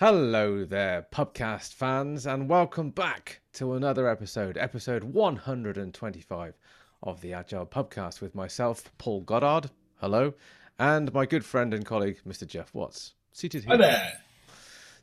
[0.00, 6.56] Hello there, Pubcast fans, and welcome back to another episode, episode 125
[7.02, 9.72] of the Agile Pubcast with myself, Paul Goddard.
[9.96, 10.34] Hello,
[10.78, 12.46] and my good friend and colleague, Mr.
[12.46, 13.72] Geoff Watts, seated here.
[13.72, 14.12] Hi there.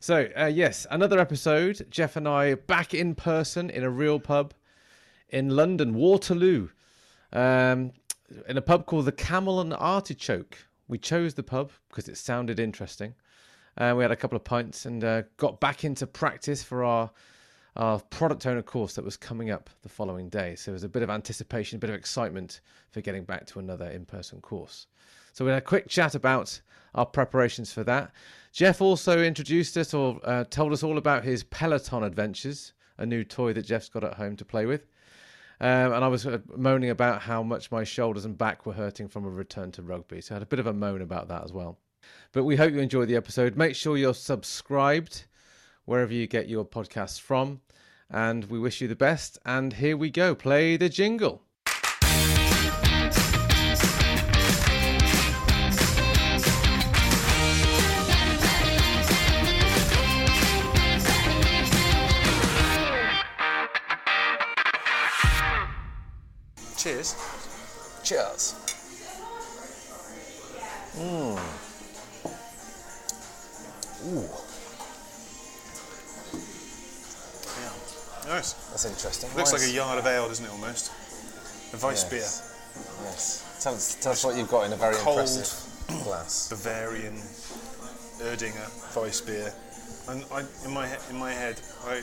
[0.00, 1.86] So, uh, yes, another episode.
[1.90, 4.54] Geoff and I back in person in a real pub
[5.28, 6.70] in London, Waterloo,
[7.34, 7.92] um,
[8.48, 10.56] in a pub called the Camel and Artichoke.
[10.88, 13.14] We chose the pub because it sounded interesting.
[13.78, 17.10] Uh, we had a couple of pints and uh, got back into practice for our
[17.76, 20.54] our product owner course that was coming up the following day.
[20.56, 23.58] So there was a bit of anticipation, a bit of excitement for getting back to
[23.58, 24.86] another in person course.
[25.34, 26.58] So we had a quick chat about
[26.94, 28.12] our preparations for that.
[28.52, 33.22] Geoff also introduced us or uh, told us all about his Peloton adventures, a new
[33.22, 34.86] toy that Geoff's got at home to play with.
[35.60, 39.08] Um, and I was uh, moaning about how much my shoulders and back were hurting
[39.08, 40.22] from a return to rugby.
[40.22, 41.78] So I had a bit of a moan about that as well.
[42.32, 43.56] But we hope you enjoyed the episode.
[43.56, 45.24] Make sure you're subscribed
[45.84, 47.60] wherever you get your podcasts from.
[48.10, 49.38] And we wish you the best.
[49.44, 50.34] And here we go.
[50.34, 51.42] Play the jingle.
[66.76, 67.16] Cheers.
[68.04, 68.52] Cheers.
[70.94, 71.65] Hmm.
[74.06, 74.28] Ooh,
[77.60, 77.72] Yeah.
[78.34, 78.52] Nice.
[78.70, 79.30] that's interesting.
[79.36, 80.92] Looks like a yard of ale, doesn't it, almost?
[81.72, 82.10] A Weiss Yes.
[82.10, 82.30] beer.
[83.04, 83.42] Yes.
[83.60, 85.18] Tell us, tell us what you've got in a very Cold.
[85.18, 86.48] impressive glass.
[86.48, 87.20] Bavarian
[88.20, 89.52] Erdinger Weiss beer.
[90.08, 92.00] And I, in my he- in my head, I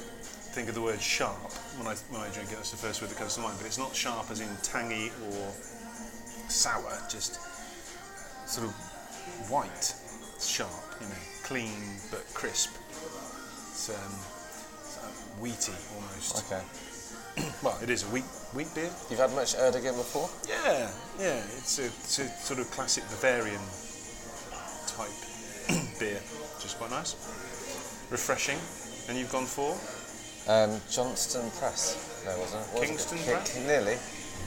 [0.54, 2.56] think of the word sharp when I when I drink it.
[2.56, 3.58] That's the first word that comes to mind.
[3.58, 5.54] But it's not sharp as in tangy or
[6.50, 6.92] sour.
[7.10, 7.40] Just
[8.46, 8.74] sort of
[9.50, 9.94] white,
[10.42, 10.70] sharp.
[11.00, 11.16] You know,
[11.54, 12.74] clean but crisp.
[13.70, 13.96] It's um,
[14.82, 16.52] it's, uh, wheaty almost.
[16.52, 16.64] Okay.
[17.64, 18.90] Well, it is a wheat wheat beer.
[19.10, 20.30] You've had much Erdinger before?
[20.50, 20.90] Yeah,
[21.20, 23.62] yeah, it's a, it's a sort of classic Bavarian
[24.98, 25.14] type
[26.00, 27.14] beer, which is quite nice.
[28.12, 28.58] Refreshing.
[29.10, 29.74] And you've gone for?
[30.52, 31.98] Um, Johnston Press.
[32.26, 32.68] No, wasn't it?
[32.74, 33.26] What was Kingston it?
[33.26, 33.58] Press?
[33.66, 33.98] nearly.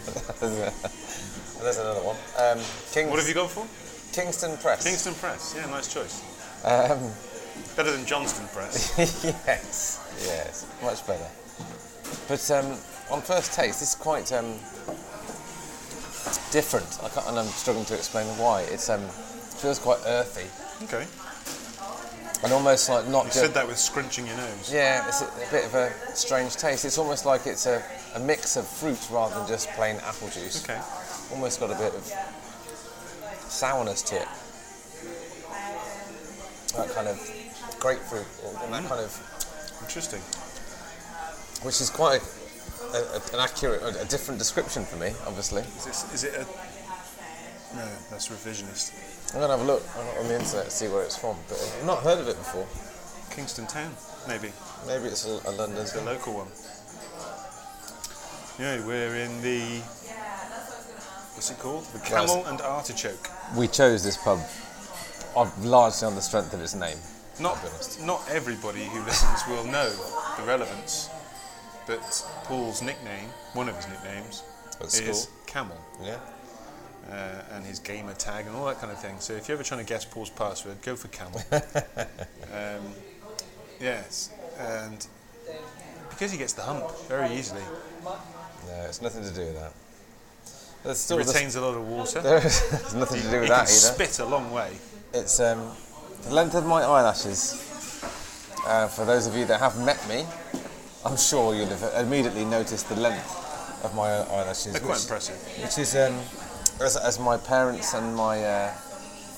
[1.63, 2.17] There's another one.
[2.39, 2.59] Um,
[2.93, 3.67] Kings- What have you gone for?
[4.15, 4.85] Kingston Press.
[4.85, 5.55] Kingston Press.
[5.57, 6.23] Yeah, nice choice.
[6.67, 7.11] Um,
[7.77, 8.95] Better than Johnston Press.
[9.47, 11.29] yes, yes, much better.
[12.29, 12.67] But um,
[13.11, 14.55] on first taste, this is quite um,
[16.51, 16.99] different.
[17.03, 18.63] I can't, and I'm struggling to explain why.
[18.63, 20.47] It's um, feels quite earthy
[20.85, 21.07] Okay.
[22.45, 23.41] and almost like not You just.
[23.41, 24.73] said that with scrunching your nose.
[24.73, 26.85] Yeah, it's a, a bit of a strange taste.
[26.85, 27.83] It's almost like it's a,
[28.15, 30.65] a mix of fruit rather than just plain apple juice.
[30.65, 30.81] Okay.
[31.33, 32.05] Almost got a bit of
[33.49, 34.29] sourness to it.
[36.77, 37.17] That kind of
[37.81, 39.13] grapefruit, or that kind of
[39.83, 40.21] Interesting.
[41.65, 42.21] which is quite
[42.93, 45.63] a, a, an accurate, a, a different description for me, obviously.
[45.63, 46.45] Is, this, is it a.
[47.77, 48.93] No, that's revisionist.
[49.35, 51.59] I'm going to have a look on- the internet to see where it's from, but
[51.79, 52.67] I've not heard of it before.
[53.35, 53.91] Kingston Town,
[54.29, 54.53] maybe.
[54.87, 56.05] Maybe it's a, a London The thing.
[56.07, 56.49] local one.
[58.59, 59.81] Yeah, we're in the.
[61.35, 61.85] What's it called?
[61.87, 61.99] The.
[62.01, 63.29] Camel and Artichoke.
[63.57, 64.41] We chose this pub
[65.37, 66.97] of- largely on the strength of his name.
[67.39, 67.59] Not,
[68.01, 69.91] not everybody who listens will know
[70.39, 71.11] the relevance,
[71.87, 72.01] but
[72.45, 74.43] Paul's nickname, one of his nicknames,
[74.83, 75.29] is.
[75.47, 76.17] Camel, Yeah.
[77.11, 79.17] uh, and his gamer tag and all that kind of thing.
[79.21, 81.43] So if you're ever trying to guess Paul's password, go for Camel.
[81.53, 82.93] um,
[83.81, 85.07] yes, and
[86.11, 87.63] because he gets the hump very easily,
[88.03, 88.17] No,
[88.89, 89.73] it's nothing to do with that.
[90.85, 92.21] There's still retains a lot of water.
[92.23, 93.95] there's nothing to do with he that can either.
[93.95, 94.71] spit a long way.
[95.17, 95.73] It's um,
[96.25, 97.55] the length of my eyelashes.
[98.67, 100.27] Uh, for those of you that have met me,
[101.07, 104.73] I'm sure you'll have immediately noticed the length of my eyelashes.
[104.73, 105.37] They're quite which- impressive.
[105.63, 106.15] which is um,
[106.83, 108.75] as, as my parents and my uh,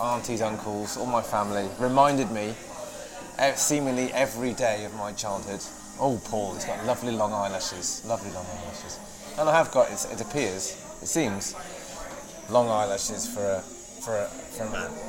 [0.03, 2.55] aunties, uncles, all my family reminded me
[3.55, 5.61] seemingly every day of my childhood.
[6.01, 8.99] Oh, Paul, he's got lovely long eyelashes, lovely long eyelashes,
[9.39, 9.93] and I have got.
[9.93, 11.55] It, it appears, it seems,
[12.51, 15.08] long eyelashes for a for a for a man.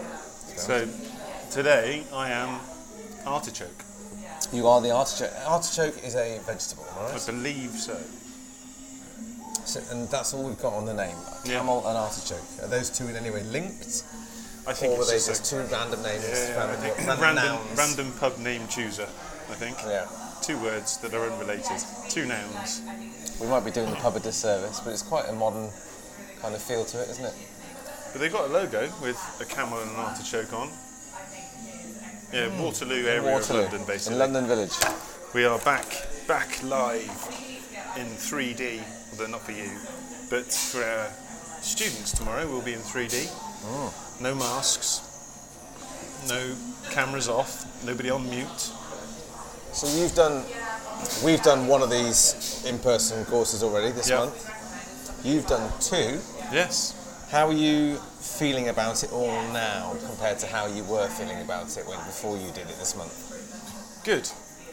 [0.59, 0.85] So
[1.51, 2.59] today I am
[3.25, 3.69] artichoke.
[4.51, 5.31] You are the artichoke.
[5.47, 7.25] Artichoke is a vegetable, I right?
[7.25, 7.97] believe so.
[9.65, 11.15] So, and that's all we've got on the name.
[11.45, 11.59] Yeah.
[11.59, 12.43] Camel and artichoke.
[12.61, 14.03] Are those two in any way linked?
[14.67, 16.23] I think Or were they just, just two random names?
[16.27, 19.07] yeah, yeah, random, think random random, random pub name chooser.
[19.49, 20.07] I think Yeah.
[20.41, 22.81] two words that are unrelated, two nouns.
[23.39, 25.69] We might be doing the pub a disservice, but it's quite a modern
[26.41, 27.33] kind of feel to it, isn't it?
[28.11, 30.69] But they've got a logo with a camel and an artichoke on.
[32.33, 32.61] Yeah, hmm.
[32.61, 34.13] Waterloo area Waterloo, of London, basically.
[34.13, 34.73] in London Village.
[35.33, 35.85] We are back,
[36.27, 37.09] back live
[37.97, 38.81] in 3D.
[39.11, 39.69] Although not for you,
[40.29, 41.07] but for our
[41.61, 43.27] students tomorrow, we'll be in 3D.
[43.65, 43.93] Oh.
[44.21, 45.01] No masks,
[46.27, 46.55] no
[46.91, 48.71] cameras off, nobody on mute.
[49.71, 50.43] So you've done,
[51.23, 54.19] we've done one of these in-person courses already this Yeah.
[54.19, 54.49] month.
[55.23, 56.19] You've done two.
[56.51, 56.93] Yes.
[57.29, 61.77] How are you feeling about it all now compared to how you were feeling about
[61.77, 64.01] it when before you did it this month?
[64.03, 64.27] Good.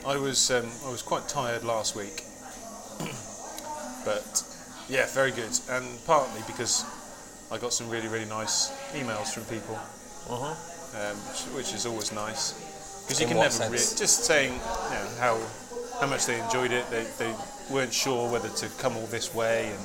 [0.07, 2.23] I was um, I was quite tired last week,
[4.07, 4.43] but
[4.89, 5.53] yeah, very good.
[5.69, 6.87] And partly because
[7.53, 9.79] I got some really really nice emails from people,
[10.31, 12.55] um, which, which is always nice.
[13.05, 14.59] Because you can never re- just saying you
[14.97, 15.39] know, how
[16.01, 16.89] how much they enjoyed it.
[16.89, 17.35] They, they
[17.71, 19.85] weren't sure whether to come all this way, and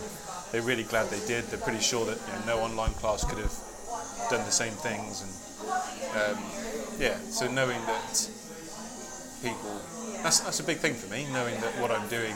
[0.52, 1.46] they're really glad they did.
[1.46, 3.56] They're pretty sure that you know, no online class could have
[4.30, 5.32] done the same things, and
[6.22, 6.44] um,
[7.00, 7.18] yeah.
[7.30, 8.30] So knowing that
[9.42, 9.82] people,
[10.24, 11.28] that's that's a big thing for me.
[11.32, 12.36] Knowing that what I'm doing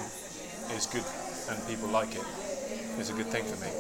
[0.76, 1.04] is good
[1.50, 2.26] and people like it
[3.00, 3.72] is a good thing for me.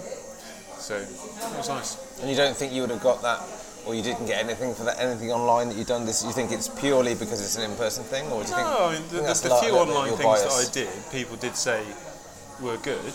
[0.77, 2.19] So it was nice.
[2.21, 3.41] And you don't think you would have got that,
[3.85, 6.23] or you didn't get anything for that, anything online that you've done this?
[6.23, 8.67] You think it's purely because it's an in-person thing, or do you think?
[8.67, 10.43] No, I mean, the, the, the a few online things bias?
[10.43, 11.83] that I did, people did say
[12.61, 13.13] were good.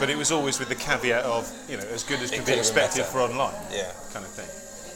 [0.00, 2.44] But it was always with the caveat of, you know, as good as could be
[2.44, 3.92] could have been expected for online, Yeah.
[4.12, 4.48] kind of thing.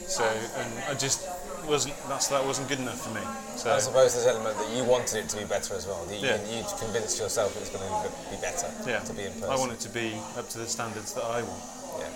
[0.09, 1.29] So, and I just
[1.69, 3.21] wasn't, that's, that wasn't good enough for me.
[3.57, 6.05] So, I suppose there's an element that you wanted it to be better as well.
[6.11, 6.41] You, Yeah.
[6.51, 9.51] you convinced yourself it was going to be better yeah, to be in person.
[9.51, 11.63] I want it to be up to the standards that I want.
[12.01, 12.09] Yeah.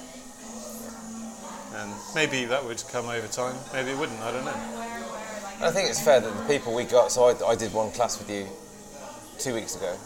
[1.83, 4.57] And maybe that would come over time, maybe it wouldn't, I don't know.
[5.63, 7.13] I think it's fair that the people we got.
[7.13, 8.47] So I, I did one class with you
[9.39, 9.97] two weeks ago,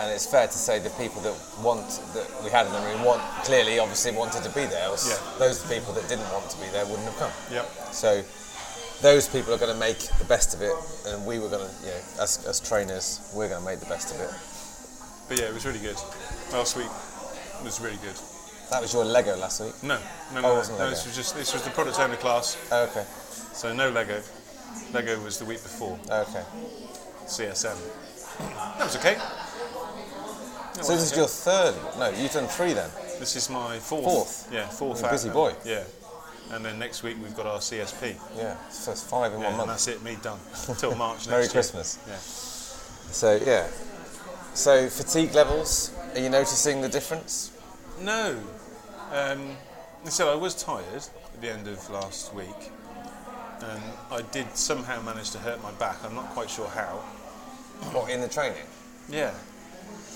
[0.00, 3.04] and it's fair to say the people that want that we had in the room
[3.04, 4.88] want clearly, obviously wanted to be there.
[4.90, 5.18] Yeah.
[5.38, 7.32] Those people that didn't want to be there wouldn't have come.
[7.52, 7.66] Yep.
[7.92, 8.22] So
[9.02, 10.72] those people are going to make the best of it,
[11.08, 13.86] and we were going to, you know, as, as trainers, we're going to make the
[13.86, 14.30] best of it.
[15.28, 15.96] But yeah, it was really good.
[16.52, 16.90] Last week
[17.62, 18.16] was really good.
[18.70, 19.74] That was your Lego last week.
[19.82, 19.98] No,
[20.32, 22.84] no, Oh, no, wasn't no this was just, this was the product owner class, Oh,
[22.84, 23.04] okay.
[23.52, 24.20] so no Lego.
[24.92, 25.98] Lego was the week before.
[26.10, 26.42] Oh, okay.
[27.26, 27.76] CSM.
[28.38, 29.16] That was okay.
[30.74, 31.74] That So this is your third.
[31.98, 32.90] No, you've done three then.
[33.18, 34.04] This is my fourth.
[34.04, 34.48] Fourth?
[34.52, 35.54] Yeah, 4th You're a busy out- boy.
[35.64, 35.84] Yeah.
[36.52, 38.16] And then next week we've got our CSP.
[38.36, 39.70] Yeah, so it's five in Yeah, one and month.
[39.70, 40.38] that's it, me done.
[40.78, 41.50] Till March next Merry year.
[41.52, 41.98] Christmas.
[42.06, 42.16] Yeah.
[43.12, 43.66] So yeah.
[44.54, 45.92] So fatigue levels.
[46.14, 47.50] Are you noticing the difference?
[48.00, 48.38] No.
[49.12, 49.56] Um,
[50.04, 50.84] I said I was tired
[51.32, 52.70] at the end of last week,
[53.62, 55.96] and I did somehow manage to hurt my back.
[56.04, 56.96] I'm not quite sure how.
[57.92, 58.66] What in the training?
[59.08, 59.32] Yeah,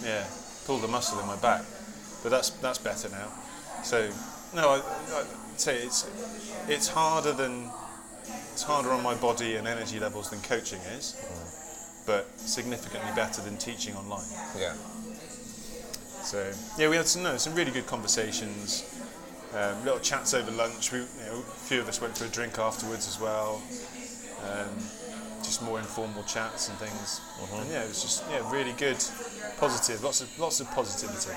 [0.04, 0.26] yeah,
[0.68, 1.64] pulled a muscle in my back,
[2.22, 3.28] but that's that's better now.
[3.82, 4.10] So
[4.54, 4.76] no, I,
[5.16, 6.06] I'd say it's
[6.68, 7.70] it's harder than
[8.52, 11.16] it's harder on my body and energy levels than coaching is,
[12.06, 14.28] but significantly better than teaching online.
[14.58, 14.74] Yeah.
[16.22, 18.84] So yeah, we had some no, some really good conversations,
[19.54, 20.92] um, little chats over lunch.
[20.92, 23.62] We, you know, a few of us went for a drink afterwards as well.
[24.44, 24.76] Um,
[25.42, 27.22] just more informal chats and things.
[27.40, 29.02] And yeah, it was just yeah, really good,
[29.58, 30.02] positive.
[30.02, 31.36] Lots of lots of positivity.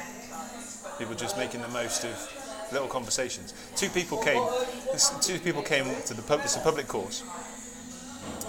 [0.98, 3.54] People just making the most of little conversations.
[3.76, 4.44] Two people came.
[5.22, 6.42] Two people came to the pub.
[6.44, 7.24] It's a public course.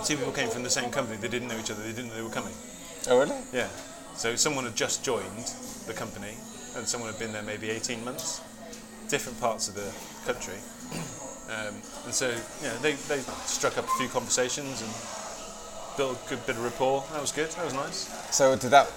[0.05, 1.17] Two people came from the same company.
[1.17, 1.83] They didn't know each other.
[1.83, 2.55] They didn't know they were coming.
[3.09, 3.37] Oh really?
[3.52, 3.69] Yeah.
[4.14, 5.47] So someone had just joined
[5.87, 6.37] the company,
[6.76, 8.43] and someone had been there maybe 18 months,
[9.09, 9.91] different parts of the
[10.31, 10.59] country.
[11.49, 11.75] Um,
[12.05, 12.29] and so,
[12.62, 17.05] yeah, they, they struck up a few conversations and built a good bit of rapport.
[17.12, 17.50] That was good.
[17.50, 18.35] That was nice.
[18.35, 18.91] So did that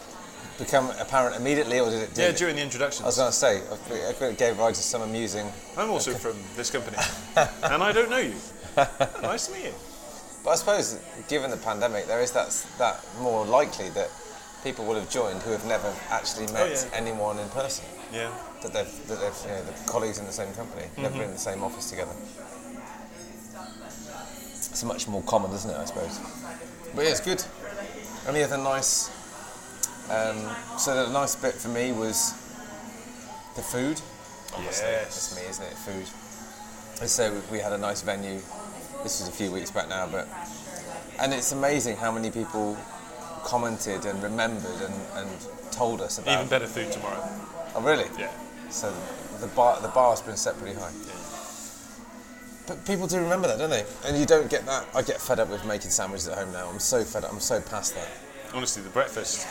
[0.57, 2.09] become apparent immediately, or did it?
[2.09, 3.03] Yeah, did it- during the introduction.
[3.03, 5.51] I was going to say, I think it gave rise to some amusing.
[5.77, 6.97] I'm also from this company,
[7.35, 8.35] and I don't know you.
[9.21, 9.73] nice to meet you.
[10.43, 14.11] But I suppose, given the pandemic, there is that that more likely that
[14.63, 16.97] people will have joined who have never actually oh, met Oh, yeah.
[16.97, 17.85] anyone in person.
[18.11, 18.31] Yeah.
[18.61, 21.19] That they've, that they've you know, the colleagues in the same company, never mm-hmm.
[21.19, 22.13] been in the same office together.
[24.53, 25.77] It's much more common, isn't it?
[25.77, 26.19] I suppose.
[26.95, 27.43] But yeah, it's good.
[28.27, 29.09] Any other nice?
[30.09, 32.31] Um, so the nice bit for me was
[33.55, 33.99] the food.
[34.53, 35.31] Obviously, Yes.
[35.31, 35.73] That's me, isn't it?
[35.73, 37.01] Food.
[37.01, 38.39] And so we had a nice venue.
[39.03, 40.27] This was a few weeks back now, but
[41.19, 42.77] and it's amazing how many people
[43.43, 45.29] commented and remembered and, and
[45.71, 46.35] told us about.
[46.35, 47.21] Even better food tomorrow.
[47.75, 48.05] Oh, really?
[48.17, 48.31] Yeah.
[48.69, 48.93] So
[49.39, 50.91] the bar the bar's been set pretty high.
[52.67, 53.85] But people do remember that, don't they?
[54.05, 54.87] And you don't get that.
[54.95, 56.67] I get fed up with making sandwiches at home now.
[56.67, 57.31] I'm so fed up.
[57.31, 58.07] I'm so past that.
[58.53, 59.47] Honestly, the breakfast,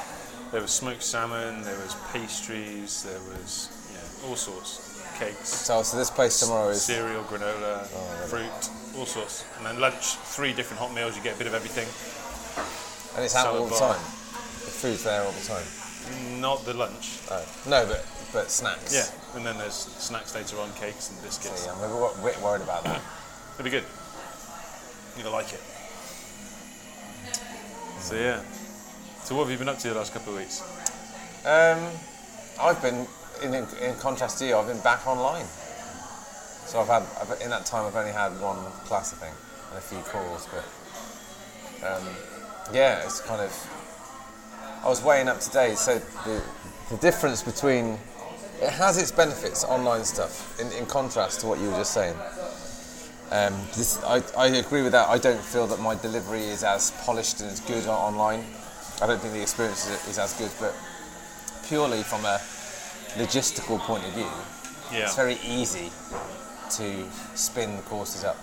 [0.52, 5.48] there was smoked salmon, there was pastries, there was yeah, all sorts, cakes.
[5.48, 8.98] So, so this place tomorrow is cereal, granola, Oh, fruit.
[8.98, 9.44] all sorts.
[9.58, 11.16] And then lunch, three different hot meals.
[11.16, 11.88] You get a bit of everything.
[13.16, 13.94] And it's out Salad all the bar.
[13.94, 14.02] time.
[14.02, 16.40] The food's there all the time.
[16.40, 17.18] Not the lunch.
[17.30, 17.44] Oh.
[17.68, 18.92] No, but but snacks.
[18.94, 19.36] Yeah.
[19.36, 21.60] And then there's snacks later on, cakes and biscuits.
[21.62, 23.00] So, yeah, I'm a bit worried about that.
[23.54, 23.84] It'll be good.
[25.16, 25.60] You'll like it.
[28.00, 28.42] So yeah.
[29.24, 30.60] So what have you been up to the last couple of weeks?
[31.46, 31.80] Um,
[32.60, 33.06] I've been,
[33.42, 35.46] in, in contrast to you, I've been back online.
[36.66, 39.34] So I've had, I've, in that time, I've only had one class, I think,
[39.70, 42.06] and a few calls, but um,
[42.74, 43.50] yeah, it's kind of.
[44.84, 46.42] I was weighing up today, so the,
[46.90, 47.98] the difference between.
[48.60, 52.14] It has its benefits, online stuff, in, in contrast to what you were just saying.
[53.30, 55.08] Um, this, I, I agree with that.
[55.08, 58.44] I don't feel that my delivery is as polished and as good online.
[59.02, 60.74] I don't think the experience is, is as good, but
[61.66, 62.38] purely from a
[63.16, 64.30] logistical point of view,
[64.92, 65.04] Yeah.
[65.06, 65.90] it's very easy
[66.76, 68.36] to spin the courses up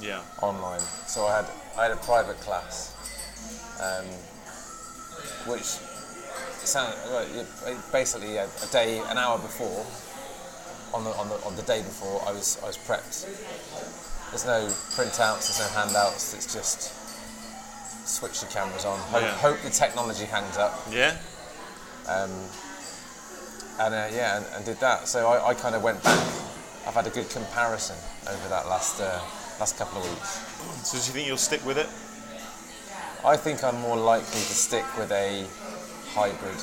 [0.00, 0.20] Yeah.
[0.42, 0.80] online.
[1.06, 2.92] So I had I had a private class,
[3.80, 4.04] um,
[5.46, 5.64] which
[6.66, 6.92] sound
[7.92, 9.86] basically a, a day, an hour before,
[10.92, 13.26] on the, on the on the day before, I was I was prepped.
[14.30, 14.66] There's no
[14.96, 16.34] printouts, there's no handouts.
[16.34, 16.92] It's just
[18.08, 18.98] switch the cameras on.
[18.98, 19.34] Hope, Yeah.
[19.36, 21.16] hope the technology hangs up Yeah.
[23.80, 25.06] and uh, yeah, and, and did that.
[25.08, 26.18] So I, I kind of went back.
[26.86, 27.96] I've had a good comparison
[28.28, 29.20] over that last uh,
[29.60, 30.40] last couple of weeks.
[30.88, 31.88] So do you think you'll stick with it?
[33.24, 35.46] I think I'm more likely to stick with a
[36.14, 36.56] hybrid,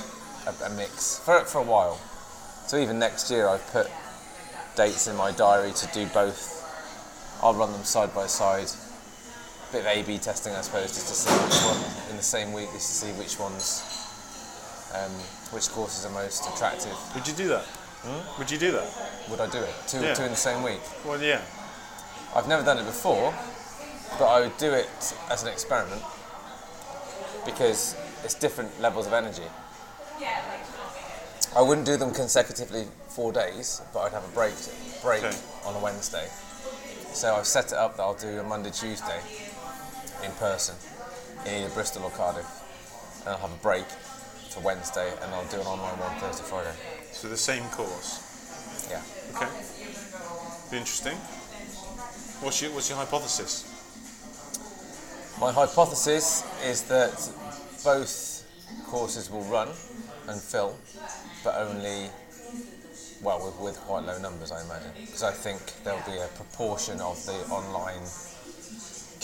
[0.48, 2.00] a, a mix for for a while.
[2.68, 3.88] So even next year, I've put
[4.76, 6.52] dates in my diary to do both.
[7.44, 8.70] I'll run them side by side.
[9.76, 12.72] Bit of A/B testing, I suppose, just to see which one in the same week,
[12.72, 13.84] just to see which ones,
[14.94, 15.12] um,
[15.52, 16.96] which courses are most attractive.
[17.14, 17.66] Would you do that?
[18.40, 18.88] Would you do that?
[19.30, 19.74] Would I do it?
[19.86, 20.14] Two, Yeah.
[20.14, 20.80] two in the same week?
[21.04, 21.42] Well, yeah.
[22.34, 23.34] I've never done it before,
[24.18, 24.88] but I would do it
[25.30, 26.02] as an experiment
[27.44, 29.52] because it's different levels of energy.
[30.22, 30.40] Yeah,
[31.54, 34.54] I wouldn't do them consecutively four days, but I'd have a break
[35.02, 35.38] break Okay.
[35.66, 36.30] on a Wednesday.
[37.12, 39.20] So I've set it up that I'll do a Monday, Tuesday
[40.26, 40.76] in person
[41.46, 42.48] in either Bristol or Cardiff,
[43.22, 43.86] and I'll have a break
[44.50, 46.74] for Wednesday, and I'll do an online one Thursday, Friday.
[47.12, 48.88] So the same course.
[48.90, 49.02] Yeah.
[49.36, 49.50] Okay.
[50.72, 51.18] Be interesting.
[52.42, 53.72] What's your What's your hypothesis?
[55.40, 57.12] My hypothesis is that
[57.84, 58.46] both
[58.88, 59.68] courses will run
[60.30, 60.78] and fill,
[61.44, 62.10] but only,
[63.22, 64.92] well, with, with quite low numbers, I imagine.
[64.96, 68.06] Because I think there'll be a proportion of the online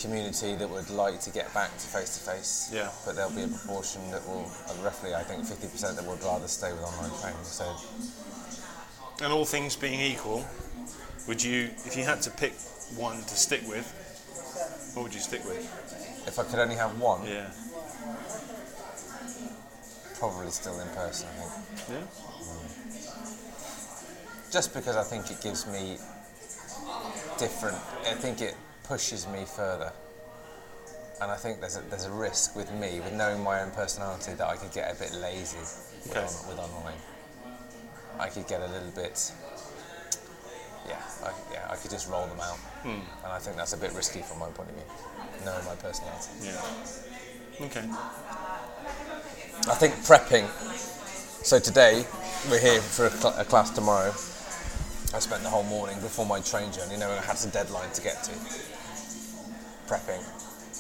[0.02, 2.70] community that would like to get back to face to face.
[2.74, 2.90] Yeah.
[3.06, 4.50] But there'll be a proportion that will,
[4.84, 7.44] roughly, I think, 50% that would rather stay with online training.
[7.44, 7.66] So
[9.24, 10.46] And all things being equal,
[11.28, 12.54] would you, if you had to pick
[12.96, 13.86] one to stick with,
[14.96, 15.62] what would you stick with?
[16.28, 17.50] if I could only have one, Yeah.
[20.20, 21.90] probably still in person, I think.
[21.90, 22.06] Yeah.
[22.46, 22.68] Mm.
[24.52, 25.98] just because I think it gives me
[27.40, 27.78] different.
[28.06, 28.56] I think it
[28.92, 29.90] pushes me further,
[31.22, 34.34] and I think there's a, there's a risk with me with knowing my own personality
[34.34, 36.20] that I could get a bit lazy with, Okay.
[36.20, 37.00] on, with online.
[38.20, 39.32] I could get a little bit.
[40.90, 43.00] Yeah, I, yeah, I could just roll them out, Hmm.
[43.24, 44.84] and I think that's a bit risky from my point of view,
[45.46, 46.28] knowing my personality.
[46.42, 47.66] Yeah.
[47.68, 47.88] Okay.
[49.72, 50.50] I think prepping.
[51.46, 52.06] So today
[52.50, 54.12] we're here for a, cl- a class tomorrow.
[55.14, 58.02] I spent the whole morning before my train journey, knowing I had a deadline to
[58.02, 58.32] get to.
[59.92, 60.24] Prepping,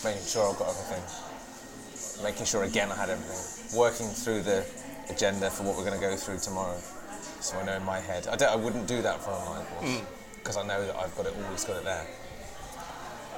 [0.05, 4.65] making sure I've got everything, making sure again I had everything, working through the
[5.09, 6.77] agenda for what we're going to go through tomorrow.
[7.41, 9.65] So I know in my head, I, don't, I wouldn't do that for an online
[9.65, 10.01] course
[10.39, 10.63] because mm.
[10.63, 12.07] I know that I've got it always got it there.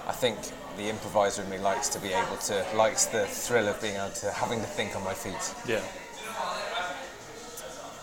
[0.05, 0.37] I think
[0.77, 4.11] the improviser in me likes to be able to, likes the thrill of being able
[4.21, 5.33] to, having to think on my feet.
[5.65, 5.81] Yeah.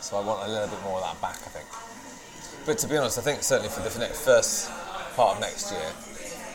[0.03, 2.67] So I want a little bit more of that back, I think.
[2.67, 4.73] But to be honest, I think certainly for the first
[5.15, 5.87] part of next year,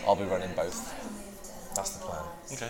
[0.07, 0.93] I'll be running both.
[1.75, 2.23] That's the plan.
[2.53, 2.69] Okay.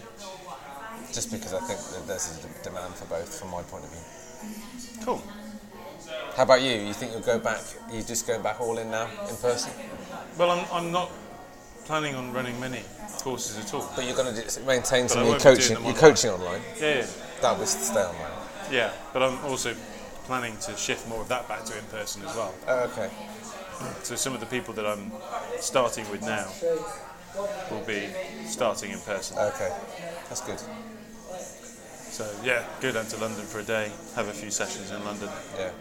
[1.13, 3.91] Just because I think that there's a d- demand for both from my point of
[3.91, 5.05] view.
[5.05, 5.21] Cool.
[6.35, 6.71] How about you?
[6.71, 9.71] You think you'll go back, you just go back all in now, in person?
[10.37, 11.09] Well, I'm, I'm not
[11.85, 12.81] planning on running many
[13.19, 13.89] courses at all.
[13.95, 16.61] But you're going to maintain some of your won't be doing coaching, you're coaching online.
[16.79, 17.07] Yeah, yeah.
[17.41, 18.31] That was to stay online.
[18.71, 19.73] Yeah, but I'm also
[20.25, 22.53] planning to shift more of that back to in person as well.
[22.67, 23.09] Oh, okay.
[24.03, 25.11] So some of the people that I'm
[25.59, 26.47] starting with now
[27.71, 28.07] will be
[28.45, 29.37] starting in person.
[29.37, 29.71] Okay.
[30.29, 30.59] That's good.
[32.11, 35.29] So yeah, go down to London for a day, have a few sessions in London.
[35.57, 35.71] Yeah.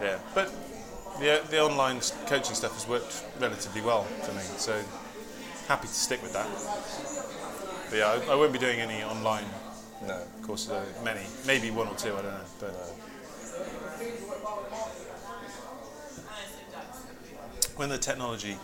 [0.00, 0.52] Yeah, but
[1.20, 4.80] the the online coaching stuff has worked relatively well for me, so
[5.68, 6.46] happy to stick with that.
[7.90, 9.44] But yeah, I, I won't be doing any online
[10.06, 10.18] No.
[10.42, 10.70] courses.
[10.70, 12.10] uh, Many, maybe one or two.
[12.16, 12.44] I don't know.
[12.60, 12.74] But
[17.76, 18.56] when the technology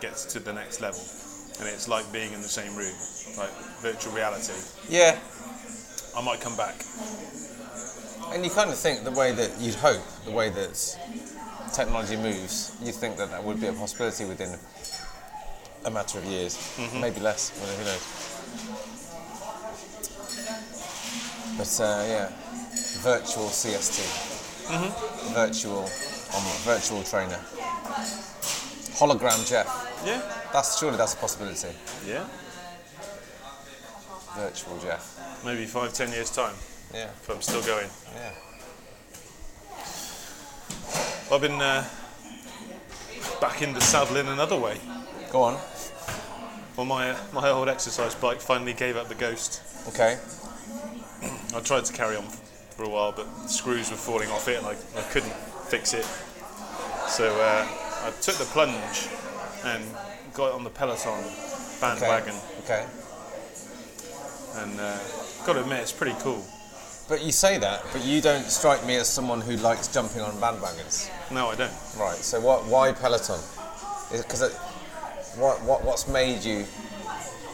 [0.00, 1.00] gets to the next level,
[1.60, 2.94] and it's like being in the same room,
[3.38, 3.50] like
[3.82, 4.52] virtual reality,
[4.88, 5.18] Yeah,
[6.16, 6.74] I might come back.
[8.32, 10.98] and you kind of think the way that you'd hope, the way that
[11.72, 14.58] technology moves, you think that that would be a possibility within
[15.84, 16.58] a matter of years,
[17.00, 17.52] maybe less.
[17.60, 18.06] Well, who knows?
[21.58, 22.28] But uh, yeah,
[23.02, 24.00] virtual CST,
[25.34, 27.38] virtual, um, virtual trainer,
[28.98, 29.79] hologram Geoff.
[30.04, 30.20] Yeah,
[30.52, 31.68] That's surely that's a possibility.
[32.06, 32.26] yeah.
[34.36, 35.42] Virtual Geoff.
[35.44, 36.54] Maybe five, ten years time,
[36.94, 37.88] Yeah, if I'm still going.
[38.14, 38.32] yeah.
[41.32, 41.84] I've been uh,
[43.40, 44.78] back into saddling another way.
[45.30, 45.60] Go on.
[46.76, 49.60] Well, my my old exercise bike finally gave up the ghost.
[49.88, 50.18] Okay.
[51.54, 54.66] I tried to carry on for a while, but screws were falling off it, and
[54.66, 55.34] I, I couldn't
[55.68, 56.04] fix it.
[57.08, 57.66] So uh,
[58.06, 59.08] I took the plunge
[59.64, 59.84] and
[60.34, 61.80] got on the Peloton Okay.
[61.80, 62.84] bandwagon, Okay.
[64.56, 64.98] and uh,
[65.46, 66.44] got to admit, it's pretty cool.
[67.08, 70.32] But you say that, but you don't strike me as someone who likes jumping on
[70.34, 71.10] bandwagons.
[71.32, 71.72] No, I don't.
[71.98, 72.16] Right.
[72.16, 72.66] So what?
[72.66, 73.40] Why Peloton?
[74.12, 74.42] Because
[75.36, 76.64] what, what what's made you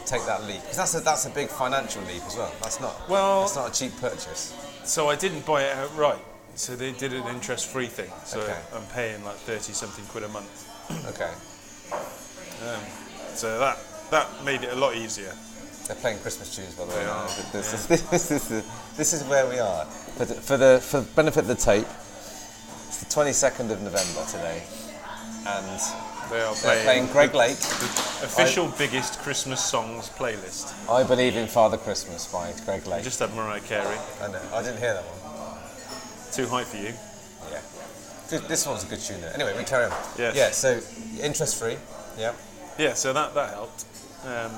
[0.05, 0.61] take that leap?
[0.61, 2.51] Because that's a that's a big financial leap as well.
[2.61, 4.53] That's not Well- that's not a cheap purchase.
[4.83, 6.19] So I didn't buy it outright.
[6.55, 8.11] So they did an interest-free thing.
[8.25, 8.57] So Okay.
[8.73, 10.69] I'm paying like thirty something quid a month.
[11.09, 11.31] Okay.
[13.35, 13.77] So that
[14.11, 15.33] that made it a lot easier.
[15.87, 16.97] They're playing Christmas tunes, by the way.
[17.03, 18.49] They are, This, is, this, is,
[18.97, 19.85] this is where we are.
[19.85, 21.87] For the, for the for the benefit of the tape,
[22.87, 24.63] it's the 22nd of November today,
[25.47, 25.79] and
[26.29, 27.57] They are they're playing Greg Lake.
[27.57, 30.73] the official biggest Christmas songs playlist.
[30.89, 33.03] I believe in Father Christmas by Greg I Lake.
[33.03, 33.97] just had Mariah Carey.
[34.21, 34.41] I know.
[34.53, 36.33] I didn't hear that one.
[36.33, 36.93] Too high for you.
[38.29, 39.21] Good, this one's a good tune.
[39.21, 39.27] though.
[39.33, 39.91] Anyway, we carry on.
[40.17, 40.35] Yes.
[40.35, 40.51] Yeah.
[40.51, 40.79] So
[41.23, 41.77] interest free.
[42.17, 42.33] Yeah.
[42.77, 43.85] Yeah, so that, that helped.
[44.25, 44.51] Um,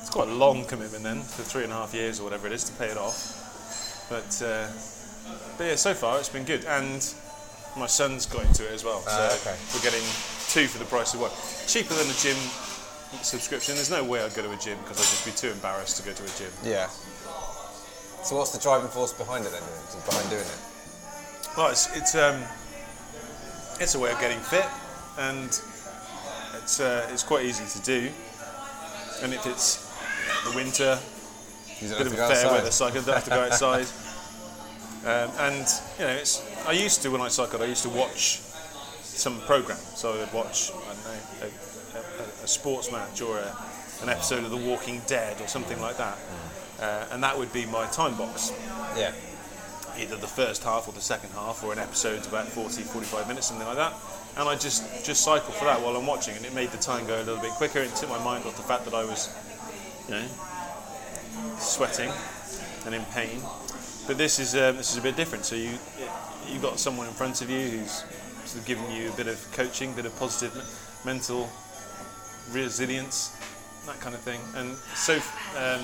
[0.00, 2.52] it's quite a long commitment then, for three and a half years or whatever it
[2.52, 4.06] is to pay it off.
[4.08, 4.66] But, uh,
[5.58, 6.64] but yeah, so far it's been good.
[6.64, 7.02] And
[7.76, 9.00] my son's got into it as well.
[9.00, 9.56] So Ah, okay.
[9.74, 10.02] we're getting
[10.48, 11.30] two for the price of one.
[11.68, 12.36] Cheaper than a gym
[13.22, 13.74] subscription.
[13.76, 16.02] There's no way I'd go to a gym because I'd just be too embarrassed to
[16.02, 16.50] go to a gym.
[16.64, 16.88] Yeah.
[18.22, 19.62] So what's the driving force behind it then?
[20.06, 20.58] Behind doing it?
[21.56, 22.42] Well, it's it's um,
[23.80, 24.66] it's a way of getting fit,
[25.18, 25.48] and
[26.62, 28.10] it's uh, it's quite easy to do.
[29.22, 29.90] And if it's
[30.44, 30.98] the winter,
[31.80, 32.52] don't bit of a fair outside.
[32.52, 33.86] weather cycle, don't have to go outside.
[35.04, 35.66] Um, and
[35.98, 38.40] you know, it's I used to when I cycled, I used to watch
[39.02, 39.78] some program.
[39.78, 41.48] So I'd watch I don't know
[41.94, 43.56] a, a, a sports match or a,
[44.02, 46.18] an episode of The Walking Dead or something like that,
[46.80, 48.52] uh, and that would be my time box
[48.96, 49.12] Yeah.
[50.00, 53.48] Either the first half or the second half or an episode's about 40 45 minutes
[53.48, 53.94] something like that.
[54.36, 57.06] And i just just cycle for that while i'm watching and it made the time
[57.06, 57.80] go a little bit quicker.
[57.80, 59.28] It took my mind off the fact that i was
[60.08, 60.26] you know
[61.58, 62.10] sweating
[62.86, 63.40] and in pain.
[64.06, 65.44] But this is um, this is a bit different.
[65.44, 65.78] So you
[66.48, 68.04] you've got someone in front of you who's
[68.44, 70.52] sort of giving you a bit of coaching a bit of positive
[71.04, 71.48] mental
[72.50, 73.36] resilience
[73.86, 74.40] that kind of thing.
[74.54, 75.14] And so
[75.56, 75.82] um,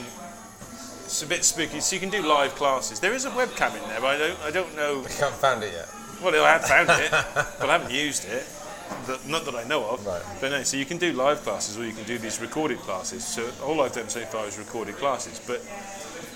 [1.06, 1.78] it's a bit spooky.
[1.80, 2.98] So you can do live classes.
[3.00, 4.40] There is a webcam in there, but I don't.
[4.42, 4.94] I don't know.
[5.02, 5.88] You haven't found it yet.
[6.22, 7.10] Well, I have found it,
[7.60, 8.44] but I haven't used it.
[9.06, 10.04] That, not that I know of.
[10.04, 10.22] Right.
[10.40, 10.62] But no.
[10.64, 13.24] So you can do live classes, or you can do these recorded classes.
[13.24, 15.40] So all I've done so far is recorded classes.
[15.46, 15.60] But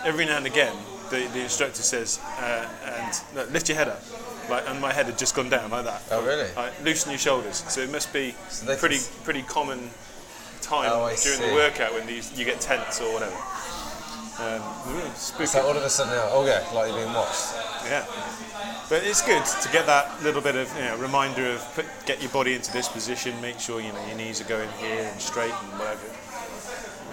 [0.06, 0.76] every now and again,
[1.10, 4.02] the, the instructor says, uh, "And no, lift your head up."
[4.48, 6.02] Like, and my head had just gone down like that.
[6.10, 6.48] Oh, really?
[6.56, 7.64] Like, loosen your shoulders.
[7.68, 9.90] So it must be So pretty pretty common
[10.60, 11.48] time Oh, during see.
[11.48, 13.36] the workout when these you get tense or whatever.
[14.40, 14.62] Um,
[15.16, 15.46] spooky.
[15.46, 17.52] So all of a sudden, oh yeah, like you're being watched.
[17.84, 18.06] Yeah,
[18.88, 22.22] but it's good to get that little bit of you know reminder of put, get
[22.22, 23.38] your body into this position.
[23.42, 26.08] Make sure you know your knees are going here and straight and whatever.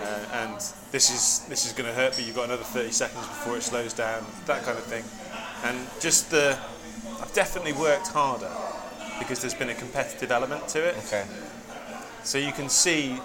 [0.03, 0.55] Uh, and
[0.91, 3.63] this is this is going to hurt, but you've got another 30 seconds before it
[3.63, 4.25] slows down.
[4.45, 5.03] That kind of thing.
[5.65, 6.57] And just the,
[7.19, 8.51] I've definitely worked harder
[9.19, 10.95] because there's been a competitive element to it.
[10.99, 11.25] Okay.
[12.23, 13.17] So you can see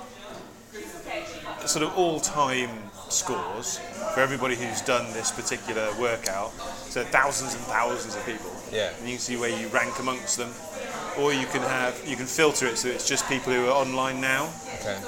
[1.69, 2.71] sort of all-time
[3.09, 3.79] scores
[4.15, 6.51] for everybody who's done this particular workout.
[6.91, 8.51] So thousands and thousands of people.
[8.73, 8.91] Yeah.
[8.99, 10.51] And you can see where you rank amongst them,
[11.19, 14.21] or you can have you can filter it so it's just people who are online
[14.21, 14.53] now.
[14.81, 14.99] Okay.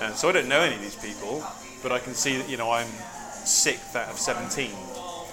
[0.00, 1.44] And so I don't know any of these people,
[1.82, 2.88] but I can see that you know I'm
[3.44, 4.70] sixth out of 17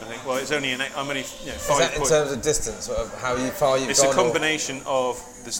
[0.01, 0.25] I think.
[0.25, 2.41] Well, it's only an eight, I'm only you know, Is five that in terms of
[2.41, 4.09] distance, sort of how you far you've It's gone?
[4.09, 5.51] It's a or- combination of the,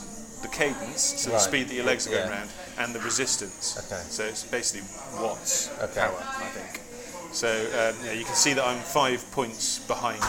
[0.41, 1.35] the cadence, so Right.
[1.37, 2.37] the speed that your legs are going Yeah.
[2.37, 2.49] around,
[2.79, 3.77] and the resistance.
[3.85, 4.01] Okay.
[4.09, 4.87] So it's basically
[5.21, 5.99] watts Okay.
[5.99, 6.81] power, I think.
[7.33, 10.23] So um, yeah, you can see that I'm five points behind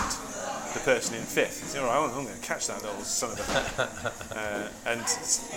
[0.74, 1.76] the person in fifth.
[1.78, 4.38] All right, I'm going to catch that little son of a.
[4.38, 5.00] uh, and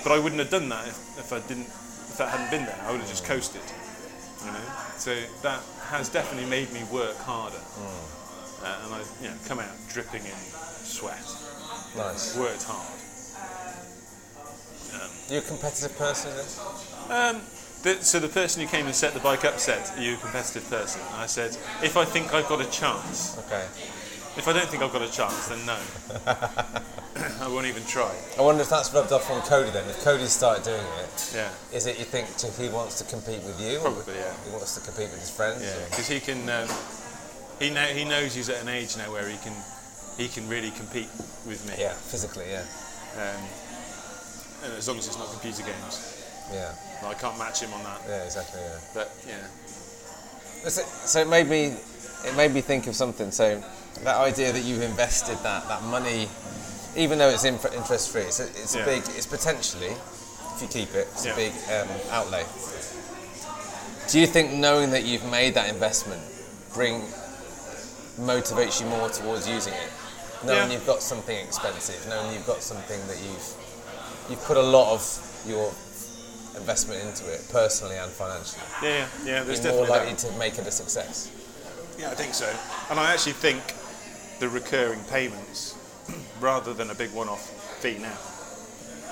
[0.03, 2.79] but I wouldn't have done that if, if I didn't if that hadn't been there.
[2.87, 3.61] I would have just coasted.
[4.45, 4.65] You know.
[4.97, 7.57] So that has definitely made me work harder.
[7.57, 8.65] Hmm.
[8.65, 10.39] Uh, and I you know come out dripping in
[10.85, 11.19] sweat.
[11.97, 12.37] Nice.
[12.37, 13.02] Worked hard.
[15.29, 16.31] You a competitive person?
[17.09, 17.41] Um,
[17.83, 20.17] the, so the person who came and set the bike up said, "Are you a
[20.17, 23.37] competitive person?" And I said, "If I think I've got a chance.
[23.45, 23.65] Okay.
[24.35, 25.77] If I don't think I've got a chance, then no.
[27.41, 29.87] I won't even try." I wonder if that's rubbed off on Cody then.
[29.89, 33.59] If Cody started doing it, Yeah, is it you think he wants to compete with
[33.61, 33.77] you?
[33.79, 34.33] or Probably, yeah.
[34.45, 35.61] He wants to compete with his friends?
[35.63, 36.49] yeah, because he can.
[36.49, 36.67] Um,
[37.59, 39.53] he know, he knows he's at an age now where he can
[40.17, 41.09] he can really compete
[41.45, 41.75] with me.
[41.79, 42.63] Yeah, physically, yeah.
[43.19, 43.43] Um,
[44.63, 46.19] and as long as it's not computer games,
[46.53, 46.71] Yeah,
[47.05, 48.01] I can't match him on that.
[48.07, 48.79] yeah, exactly, yeah.
[48.93, 51.75] But yeah, So, so it made me,
[52.25, 53.31] it made me think of something.
[53.31, 53.61] So
[54.03, 56.27] that idea that you've invested that, that money,
[56.95, 58.83] even though it's in, interest free, it's a, it's Yeah.
[58.83, 59.87] a big, it's potentially,
[60.55, 61.33] if you keep it, it's Yeah.
[61.33, 62.45] a big um, outlay.
[64.09, 66.21] Do you think knowing that you've made that investment
[66.73, 67.01] bring
[68.19, 69.89] motivates you more towards using it?
[70.43, 70.73] Knowing Yeah.
[70.77, 73.53] you've got something expensive, knowing you've got something that you've
[74.29, 75.67] you've put a lot of your
[76.55, 78.61] investment into it, personally and financially.
[78.81, 79.43] yeah, yeah.
[79.43, 80.13] there's You're more definitely that.
[80.21, 81.31] likely to make it a success.
[81.97, 82.51] Yeah, I think so.
[82.89, 83.61] And I actually think
[84.39, 85.75] the recurring payments
[86.39, 87.49] rather than a big one-off
[87.81, 88.17] fee now.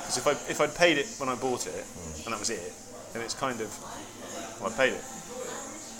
[0.01, 1.85] Because if I if I'd paid it when I bought it
[2.25, 2.73] and that was it,
[3.13, 3.69] then it's kind of
[4.61, 5.03] well, I paid it.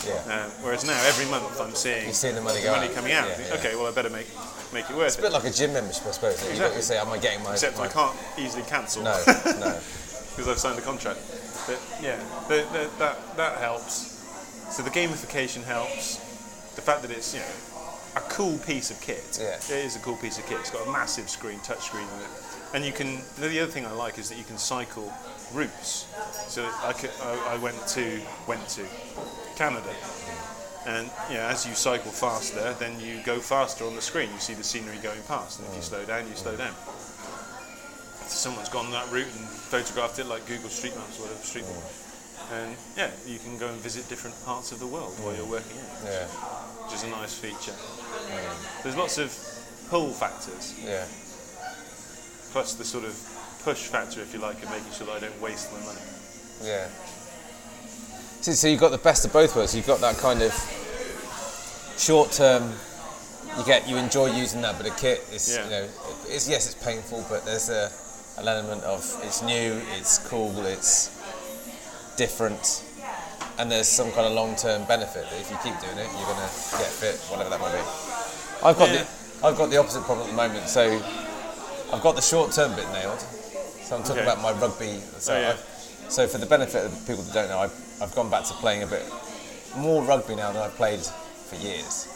[0.06, 0.14] Yeah.
[0.26, 2.94] Uh, whereas now every month I'm seeing You're seeing the money go money out.
[2.94, 3.28] coming out.
[3.28, 3.54] Yeah, yeah.
[3.54, 4.26] Okay, well I better make
[4.72, 6.40] make it worth It's a bit like a gym membership, I suppose.
[6.48, 6.82] You've got to Exactly.
[6.82, 7.52] say, am I getting my...
[7.52, 9.12] Except my I can't easily cancel No,
[9.60, 9.78] no.
[10.32, 11.20] because I've signed a contract.
[11.66, 12.16] But yeah,
[12.48, 14.10] the, the, that that helps.
[14.74, 16.16] So the gamification helps.
[16.74, 19.38] The fact that it's you know a cool piece of kit.
[19.40, 19.56] Yeah.
[19.56, 20.58] It is a cool piece of kit.
[20.60, 22.30] It's got a massive screen, touch screen on it,
[22.74, 23.20] and you can.
[23.38, 25.12] The other thing I like is that you can cycle
[25.52, 26.08] routes.
[26.48, 28.84] So I, could, I, I went to went to
[29.56, 29.94] Canada.
[30.84, 34.30] And you know, as you cycle faster, then you go faster on the screen.
[34.32, 35.84] You see the scenery going past, and if you mm.
[35.84, 36.74] slow down, you slow down
[38.32, 41.84] someone's gone that route and photographed it like Google Street Maps or whatever Street Map.
[42.52, 45.56] And yeah, you can go and visit different parts of the world while you're mm.
[45.62, 46.26] working out, Yeah,
[46.84, 47.76] which is a nice feature.
[48.82, 49.30] There's lots of
[49.88, 51.06] pull factors, yeah.
[52.52, 53.14] Plus the sort of
[53.64, 56.00] push factor, if you like, of making sure that I don't waste my money.
[56.62, 56.86] Yeah.
[58.42, 59.74] So, so you've got the best of both worlds.
[59.74, 60.52] You've got that kind of
[61.98, 62.72] short term.
[63.58, 65.64] You get you enjoy using that, but the kit is Yeah.
[65.64, 65.88] you know
[66.28, 67.90] it's yes it's painful, but there's a
[68.38, 71.10] an element of it's new, it's cool, it's
[72.16, 72.82] different,
[73.58, 76.26] and there's some kind of long term benefit that if you keep doing it, you're
[76.26, 76.48] gonna
[76.80, 77.84] get fit, whatever that might be.
[78.64, 79.04] I've got Yeah.
[79.04, 80.68] the I've got the opposite problem at the moment.
[80.68, 80.82] So
[81.92, 83.20] I've got the short term bit nailed.
[83.20, 84.22] So I'm talking Okay.
[84.22, 85.00] about my rugby.
[85.18, 85.56] So, Oh, yeah.
[86.08, 88.82] So for the benefit of people that don't know, I've, I've gone back to playing
[88.82, 89.04] a bit
[89.76, 92.08] more rugby now than I've played for years.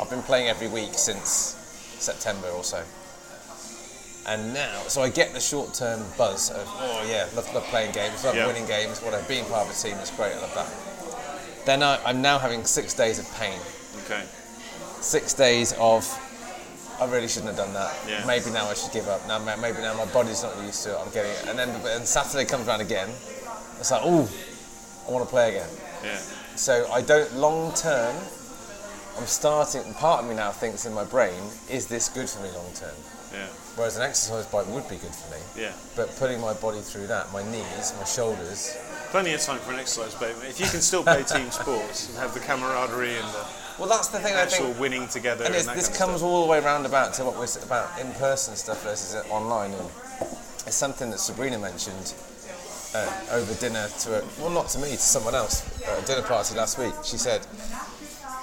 [0.00, 1.28] I've been playing every week since
[1.98, 2.82] September or so.
[4.26, 7.92] And now, so I get the short term buzz of, oh yeah, love, love playing
[7.92, 8.46] games, love Yeah.
[8.46, 11.66] winning games, whatever, being part of a team is great, I love that.
[11.66, 13.58] Then I, I'm now having six days of pain
[14.04, 14.22] Okay.
[15.00, 16.04] six days of
[17.00, 17.94] I really shouldn't have done that.
[18.08, 18.24] Yeah.
[18.26, 19.26] Maybe now I should give up.
[19.26, 20.98] Now maybe now my body's not used to it.
[20.98, 23.08] I'm getting it, and then then Saturday comes around again.
[23.78, 24.30] It's like, oh,
[25.08, 25.68] I want to play again.
[26.02, 26.18] Yeah.
[26.56, 28.14] So I don't long term.
[29.18, 29.94] I'm starting.
[29.94, 32.94] Part of me now thinks in my brain, is this good for me long term?
[33.32, 33.46] Yeah.
[33.76, 35.40] Whereas an exercise bike would be good for me.
[35.56, 35.72] Yeah.
[35.96, 38.76] But putting my body through that, my knees, my shoulders,
[39.14, 42.18] Plenty of time for an exercise, but if you can still play team sports and
[42.18, 43.46] have the camaraderie and the
[43.78, 44.80] well, that's the thing I actual think.
[44.80, 47.98] winning together, And and, this comes all the way round about to what we're about
[47.98, 49.72] in-person stuff versus online.
[49.72, 49.90] And
[50.66, 52.14] it's something that Sabrina mentioned
[52.94, 56.22] uh, over dinner to a, well, not to me, to someone else at a dinner
[56.22, 56.94] party last week.
[57.04, 57.46] She said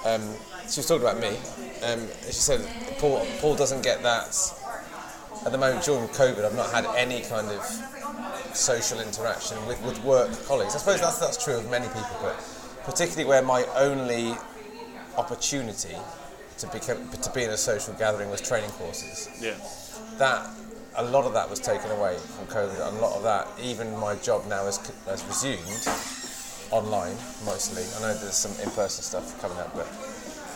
[0.04, 0.22] um,
[0.68, 1.36] she was talking about me.
[1.82, 2.60] Um, she said
[2.98, 4.36] Paul, Paul doesn't get that
[5.44, 6.44] at the moment during COVID.
[6.44, 7.64] I've not had any kind of
[8.54, 10.74] social interaction with, with work colleagues.
[10.74, 12.36] I suppose that's that's true of many people, but
[12.84, 14.34] particularly where my only
[15.16, 15.96] opportunity
[16.58, 19.28] to become to be in a social gathering was training courses.
[19.40, 19.54] Yeah.
[20.18, 20.48] That
[20.96, 22.78] a lot of that was taken away from COVID.
[22.86, 25.88] A lot of that, even my job now has, has resumed
[26.70, 27.82] online mostly.
[27.96, 29.88] I know there's some in-person stuff coming up, but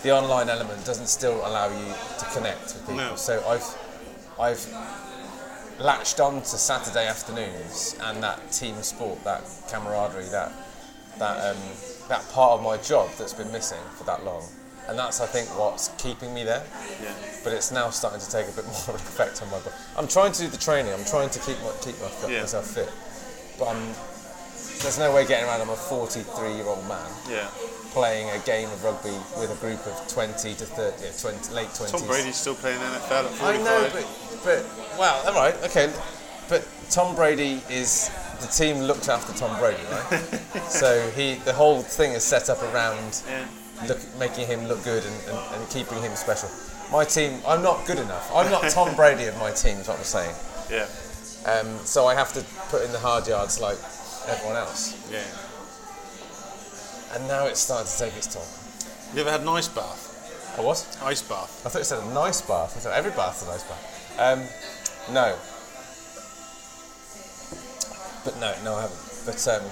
[0.03, 2.97] the online element doesn't still allow you to connect with people.
[2.97, 3.17] No.
[3.17, 3.67] So I've
[4.39, 10.53] I've latched on to Saturday afternoons and that team sport, that camaraderie, that
[11.19, 11.63] that um,
[12.09, 14.45] that part of my job that's been missing for that long.
[14.89, 16.63] And that's I think what's keeping me there.
[17.03, 17.13] Yeah.
[17.43, 19.75] But it's now starting to take a bit more effect on my body.
[19.97, 20.93] I'm trying to do the training.
[20.93, 22.41] I'm trying to keep my, keep my, Yeah.
[22.43, 22.93] myself fit.
[23.59, 23.83] But I'm,
[24.83, 25.61] there's no way getting around.
[25.63, 27.49] I'm a 43 year old man Yeah.
[27.91, 31.69] playing a game of rugby with a group of 20 to 30, yeah, 20, late
[31.75, 31.91] 20s.
[31.91, 33.43] Tom Brady's still playing NFL at 45.
[33.43, 34.07] I know, but,
[34.45, 35.93] but well, all right, okay.
[36.49, 38.09] But Tom Brady is
[38.41, 40.21] the team looked after Tom Brady, right?
[40.69, 43.47] so he, the whole thing is set up around Yeah.
[43.89, 46.49] look, making him look good and, and, and keeping him special.
[46.93, 48.31] My team, I'm not good enough.
[48.35, 50.35] I'm not Tom Brady of my team, is what I'm saying.
[50.71, 50.87] Yeah.
[51.51, 53.79] Um, so I have to put in the hard yards like
[54.29, 54.95] everyone else.
[55.11, 55.23] Yeah.
[57.15, 58.47] And now it's starting to take its toll.
[59.15, 60.55] You ever had an ice bath?
[60.59, 60.85] I what?
[61.03, 61.63] Ice bath.
[61.65, 62.77] I thought you said a nice bath.
[62.77, 64.17] I thought every bath's a nice bath.
[64.19, 64.43] Um,
[65.15, 65.37] no.
[68.27, 69.01] But no, no, I haven't.
[69.25, 69.63] But um,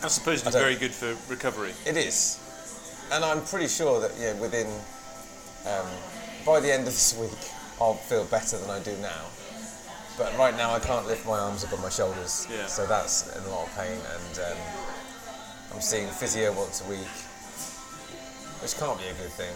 [0.00, 1.74] That's supposedly I don't- very good for recovery.
[1.86, 2.40] it is,
[3.12, 4.66] and I'm pretty sure that yeah, within
[5.68, 5.86] um,
[6.46, 7.38] by the end of this week,
[7.80, 9.24] I'll feel better than I do now.
[10.16, 12.66] But right now, I can't lift my arms above my shoulders, Yeah.
[12.66, 14.58] so that's in a lot of pain, and um,
[15.74, 17.12] I'm seeing physio once a week,
[18.64, 19.52] which can't be a good thing.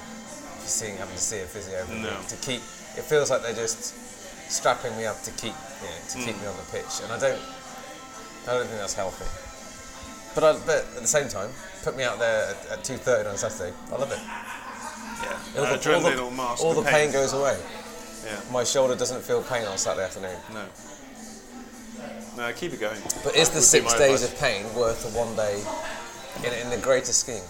[0.63, 2.11] Just seeing having to see a physio every No.
[2.17, 2.61] week to keep.
[2.97, 3.93] It feels like they're just
[4.53, 7.19] strapping me up to keep you know, to keep me on the pitch, and I
[7.19, 7.41] don't.
[8.47, 9.25] I don't think that's healthy.
[10.35, 11.51] But, I, but at the same time,
[11.83, 14.19] put me out there at, at 2.30 on Saturday, I love it.
[14.19, 15.61] Yeah.
[15.61, 17.57] All Uh, the, all the, will mask all the, the pain goes away.
[18.25, 18.41] Yeah.
[18.53, 20.37] My shoulder doesn't feel pain on Saturday afternoon.
[20.53, 20.65] No.
[22.37, 23.01] No, keep it going.
[23.23, 24.33] But is the six days advice.
[24.33, 25.63] of pain worth the one day
[26.47, 27.45] in, in the greater scheme?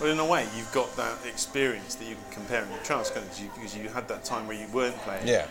[0.00, 3.40] Well, in a way, you've got that experience that you can compare and contrast because
[3.40, 5.26] you, because you had that time where you weren't playing.
[5.26, 5.46] Yeah.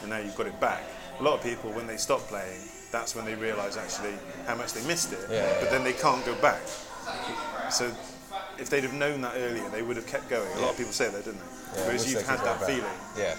[0.00, 0.82] And now you've got it back.
[1.18, 2.60] A lot of people, when they stop playing,
[2.92, 4.14] that's when they realise actually
[4.46, 5.18] how much they missed it.
[5.30, 6.60] Yeah, but then they can't go back.
[7.70, 7.90] So
[8.58, 10.50] if they'd have known that earlier, they would have kept going.
[10.56, 11.82] A lot of people say that, didn't they?
[11.82, 12.68] Whereas you've had that back.
[12.68, 12.84] feeling,
[13.18, 13.34] Yeah,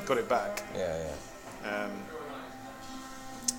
[0.06, 0.62] got it back.
[0.76, 0.96] yeah,
[1.64, 1.84] yeah.
[1.84, 1.90] Um,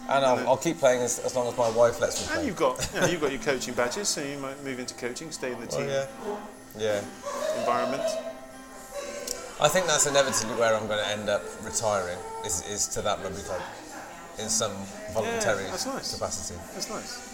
[0.10, 2.46] And I'll, I'll keep playing as, as long as my wife lets me and play.
[2.48, 5.32] you've got you know, you've got your coaching badges, so you might move into coaching,
[5.32, 6.06] stay in the Oh, team yeah.
[6.78, 7.60] Yeah.
[7.60, 8.04] environment.
[9.62, 13.20] I think that's inevitably where I'm going to end up retiring, is, is to that
[13.24, 13.62] rugby club
[14.40, 14.72] in some
[15.14, 16.14] voluntary that's nice.
[16.14, 16.60] capacity.
[16.74, 17.30] That's nice.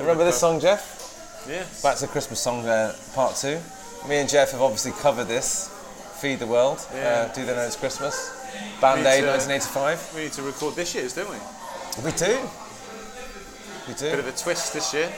[0.00, 1.44] Remember this song, Geoff?
[1.48, 1.64] Yeah.
[1.82, 3.58] Back to Christmas song uh, part two.
[4.08, 5.68] Me and Geoff have obviously covered this.
[6.20, 6.78] Feed the World.
[6.94, 7.28] Yeah.
[7.30, 8.30] Uh, do they know it's Christmas?
[8.80, 10.12] Band Aid 1985.
[10.14, 11.36] We need to record this year's, don't we?
[12.04, 12.38] We do.
[13.88, 14.10] We do.
[14.10, 15.10] Bit of a twist this year.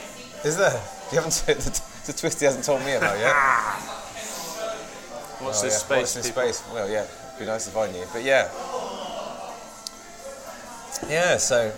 [0.43, 0.81] Is there?
[1.11, 3.35] You haven't the, the twist he hasn't told me about yet.
[5.41, 5.79] What's Oh, this yeah.
[5.79, 6.41] space, Watch this people.
[6.43, 6.63] space.
[6.73, 7.05] Well, yeah.
[7.39, 8.05] Be nice if I knew.
[8.13, 8.49] But yeah.
[11.09, 11.37] Yeah.
[11.37, 11.73] So,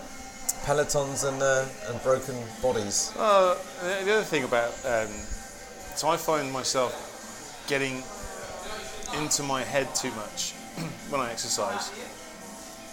[0.65, 3.12] pelotons and uh, and broken bodies.
[3.17, 5.08] Uh, the the other thing about, um,
[5.96, 8.04] so I find myself getting
[9.22, 10.54] into my head too much
[11.10, 11.91] when I exercise.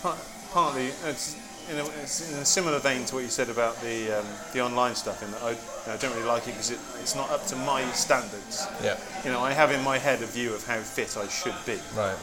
[0.03, 0.18] Part,
[0.53, 1.37] partly, it's
[1.70, 4.61] in, a, it's in a similar vein to what you said about the um, the
[4.61, 5.22] online stuff.
[5.22, 7.46] In that I, you know, I don't really like it because it, it's not up
[7.46, 8.66] to my standards.
[8.83, 8.98] Yeah.
[9.24, 11.79] You know, I have in my head a view of how fit I should be.
[11.96, 12.16] Right.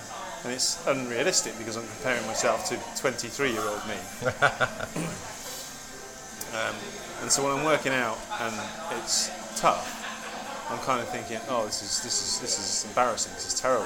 [0.44, 3.94] And it's unrealistic because I'm comparing myself to 23 year old me.
[6.58, 6.76] um,
[7.22, 8.56] and so when I'm working out and
[9.00, 10.00] it's tough,
[10.70, 13.34] I'm kind of thinking, oh, this is this is this is embarrassing.
[13.34, 13.86] This is terrible.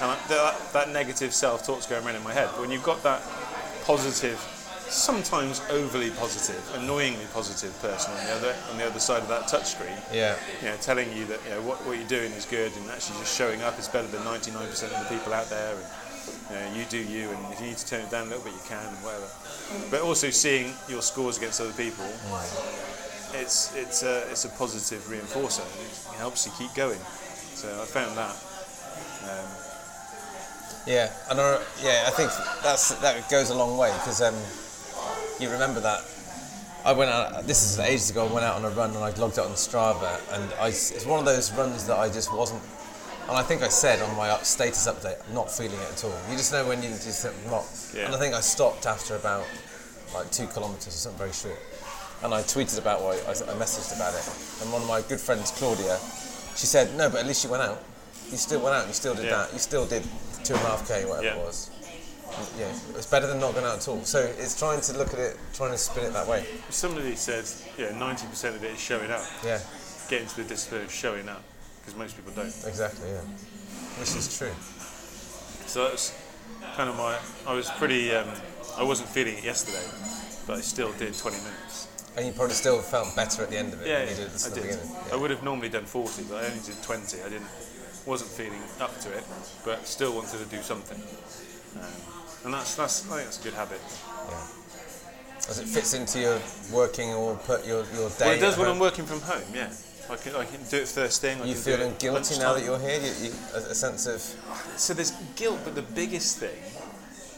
[0.00, 2.48] And I, that, that negative self-talk's going around in my head.
[2.52, 3.22] But when you've got that
[3.84, 4.38] positive,
[4.90, 9.44] sometimes overly positive, annoyingly positive person on the other on the other side of that
[9.44, 10.36] touchscreen, Yeah.
[10.60, 13.18] you know, telling you that you know, what, what you're doing is good and actually
[13.20, 14.50] just showing up is better than 99%
[14.84, 15.86] of the people out there and
[16.50, 18.44] you, know, you do you and if you need to turn it down a little
[18.44, 19.28] bit you can and whatever.
[19.90, 22.04] But also seeing your scores against other people,
[23.34, 25.62] it's, it's, a, it's a positive reinforcer.
[26.12, 26.98] It helps you keep going.
[27.54, 28.34] So I found that.
[29.30, 29.46] Um,
[30.86, 32.30] Yeah, and I, yeah, I think
[32.64, 34.34] that's that goes a long way because um,
[35.40, 36.02] you remember that
[36.84, 37.46] I went out.
[37.46, 38.26] This is ages ago.
[38.26, 41.04] I went out on a run and I logged it on Strava, and I, it's
[41.06, 42.62] one of those runs that I just wasn't.
[43.28, 46.14] And I think I said on my status update, I'm not feeling it at all.
[46.30, 47.64] You just know when you just not.
[47.94, 48.06] Yeah.
[48.06, 49.44] And I think I stopped after about
[50.14, 51.58] like two kilometres or something very short.
[52.24, 54.26] And I tweeted about what I, I messaged about it.
[54.62, 55.98] And one of my good friends, Claudia,
[56.56, 57.82] she said, "No, but at least you went out.
[58.30, 58.86] You still went out.
[58.88, 59.36] You still did Yeah.
[59.44, 59.52] that.
[59.52, 60.02] You still did
[60.44, 61.34] two and a half k, whatever Yeah.
[61.36, 61.70] it was.
[62.58, 64.02] Yeah, it's better than not going out at all.
[64.04, 66.46] So it's trying to look at it, trying to spin it that way.
[66.70, 67.44] somebody said,
[67.78, 69.22] yeah, 90% of it is showing up.
[69.44, 69.60] Yeah,
[70.08, 71.42] get into the discipline of showing up
[71.80, 72.46] because most people don't.
[72.46, 73.20] Exactly, yeah.
[73.98, 74.52] Which is true.
[75.66, 76.14] So that's
[76.76, 77.18] kind of my.
[77.46, 78.12] I was pretty.
[78.14, 78.28] Um,
[78.76, 79.84] I wasn't feeling it yesterday,
[80.46, 81.88] but I still did 20 minutes.
[82.16, 84.28] And you probably still felt better at the end of it Yeah, than you yeah,
[84.28, 84.62] did at I the did.
[84.62, 84.96] beginning.
[85.12, 87.22] I would have normally done 40, but I only did 20.
[87.22, 87.46] I didn't.
[88.06, 89.24] Wasn't feeling up to it,
[89.64, 90.96] but still wanted to do something.
[91.78, 91.84] Um,
[92.44, 93.04] and that's that's.
[93.10, 93.80] I think that's a good habit.
[94.28, 94.46] Yeah.
[95.48, 96.38] As it fits into your
[96.72, 98.26] working or put your, your day.
[98.26, 98.76] Well, it does when home.
[98.76, 99.42] I'm working from home.
[99.52, 99.72] Yeah,
[100.08, 101.40] I can, I can do it first thing.
[101.40, 103.00] I You feeling guilty now that you're here?
[103.00, 104.20] You, you, a, a sense of
[104.78, 106.56] So there's guilt, but the biggest thing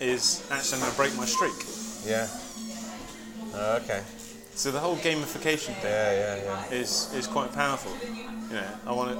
[0.00, 1.54] is actually I'm going to break my streak.
[2.04, 2.28] yeah.
[3.54, 4.02] Oh, okay.
[4.54, 6.76] So the whole gamification thing Yeah, yeah, yeah.
[6.76, 7.92] is is quite powerful.
[8.50, 9.18] You know, I want to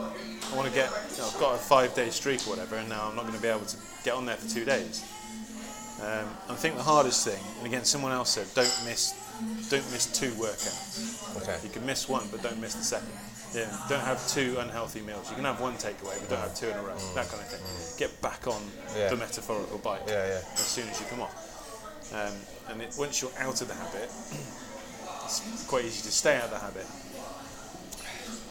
[0.53, 0.91] I want to get.
[1.13, 3.37] You know, I've got a five day streak or whatever, and now I'm not going
[3.37, 5.03] to be able to get on there for two days.
[6.03, 9.15] Um, I think the hardest thing, and again, someone else said, don't miss
[9.71, 11.37] don't miss two workouts.
[11.43, 11.57] Okay.
[11.65, 13.09] You can miss one, but don't miss the second.
[13.55, 15.29] Yeah, don't have two unhealthy meals.
[15.31, 16.95] You can have one takeaway, but don't have two in a row.
[17.15, 17.99] That kind of thing.
[17.99, 18.63] Get back on
[18.97, 19.09] Yeah.
[19.09, 20.41] the metaphorical bike Yeah, yeah.
[20.55, 21.35] as soon as you come off.
[22.15, 22.33] Um,
[22.71, 24.11] and it, once you're out of the habit,
[25.25, 26.87] it's quite easy to stay out of the habit.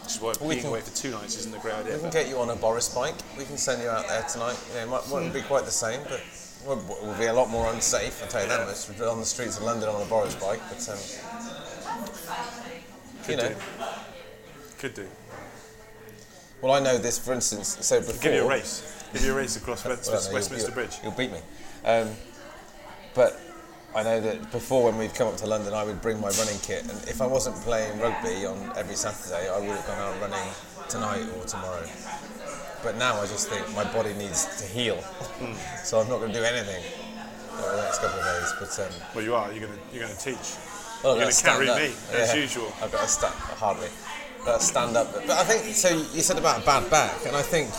[0.03, 1.95] Which is why being can- away for two nights isn't a great idea.
[1.95, 3.15] We can get you on a Boris bike.
[3.37, 4.57] We can send you out there tonight.
[4.69, 6.21] You know, it might, mightn't be quite the same, but
[6.65, 8.21] will will be a lot more unsafe.
[8.21, 9.01] I'll tell you that much.
[9.01, 10.97] On the streets of London on a Boris bike, but um,
[13.23, 13.49] could you know.
[13.49, 13.55] do.
[14.79, 15.07] Could do.
[16.61, 17.77] well, I know this, for instance.
[17.81, 19.03] So before Give you a race.
[19.13, 20.97] Give you a race across Well, Westminster, no, Westminster you'll, Bridge.
[21.03, 21.39] You'll beat me.
[21.85, 22.09] Um,
[23.13, 23.39] but
[23.93, 26.57] I know that before, when we'd come up to London, I would bring my running
[26.59, 30.21] kit, and if I wasn't playing rugby on every Saturday, I would have gone out
[30.21, 30.53] running
[30.87, 31.85] tonight or tomorrow.
[32.83, 35.53] But now I just think my body needs to heal, Hmm.
[35.83, 36.81] so I'm not going to do anything
[37.55, 38.53] for the next couple of days.
[38.59, 39.51] But um, Well, you are.
[39.51, 40.57] You're going to you're going to teach.
[41.03, 42.29] well, You're I've gonna got to carry stand me, up.
[42.29, 42.73] as usual.
[42.81, 43.89] I've got to stand hardly.
[44.45, 45.13] Got to stand up.
[45.13, 45.89] But I think so.
[45.89, 47.69] You said about a bad back, and I think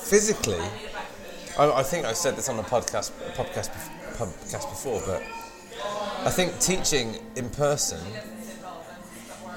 [0.00, 0.58] physically,
[1.58, 3.70] I, I think I said this on a podcast podcast
[4.18, 5.22] podcast before, but
[6.26, 8.00] I think teaching in person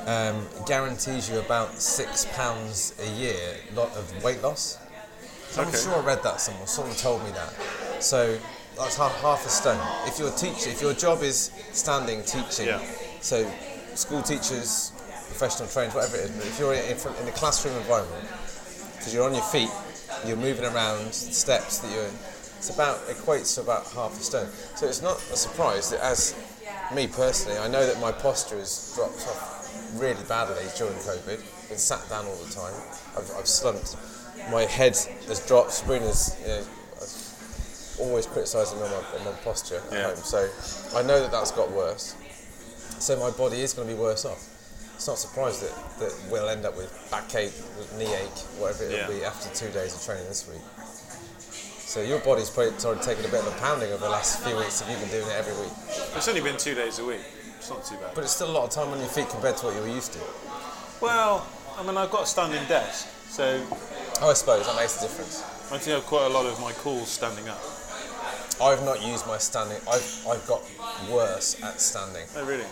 [0.05, 4.77] um, guarantees you about six pounds a year lot of weight loss.
[5.57, 5.77] I'm Okay.
[5.77, 6.67] sure I read that somewhere.
[6.67, 7.53] Someone told me that.
[8.03, 8.37] So
[8.77, 9.79] that's half, half a stone.
[10.07, 12.81] If you're a teacher, if your job is standing teaching, Yeah.
[13.21, 13.45] so
[13.95, 14.91] school teachers,
[15.27, 18.27] professional trainers, whatever it is, but if you're in, in a classroom environment,
[18.97, 19.69] because you're on your feet,
[20.25, 22.09] you're moving around steps that you're,
[22.57, 24.47] it's about equates to about half a stone.
[24.75, 26.33] So it's not a surprise that as
[26.95, 31.69] me personally, I know that my posture has dropped off really badly during COVID.
[31.69, 32.73] Been sat down all the time.
[33.17, 33.95] I've, I've slumped.
[34.51, 34.95] My head
[35.27, 35.71] has dropped.
[35.71, 36.63] Sabrina's you know,
[37.99, 40.03] always criticising me on my, on my posture at Yeah.
[40.07, 40.15] home.
[40.17, 40.49] So
[40.97, 42.15] I know that that's got worse.
[42.99, 44.41] So my body is going to be worse off.
[44.95, 48.97] It's not surprised that, that we'll end up with backache, with knee ache, whatever it'll
[48.97, 49.07] Yeah.
[49.19, 50.61] be after two days of training this week.
[51.85, 54.41] So your body's probably sort of taken a bit of a pounding over the last
[54.41, 55.73] few weeks if you've been doing it every week.
[56.15, 57.21] It's only been two days a week.
[57.59, 58.15] It's not too bad.
[58.15, 59.87] But it's still a lot of time on your feet compared to what you were
[59.87, 60.19] used to.
[61.01, 61.45] Well,
[61.77, 63.61] I mean, I've got a standing desk, so
[64.21, 65.41] Oh, I suppose that makes a difference.
[65.71, 67.61] I think I've quite a lot of my calls standing up.
[68.61, 69.77] I've not used my standing.
[69.89, 70.61] I've, I've got
[71.09, 72.23] worse at standing.
[72.35, 72.65] Oh, really?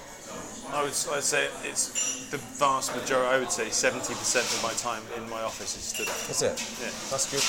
[0.71, 3.27] I would I'd say it's the vast majority.
[3.27, 6.15] I would say 70% of my time in my office is stood up.
[6.27, 6.55] That's it.
[6.79, 6.93] Yeah.
[7.11, 7.43] That's good.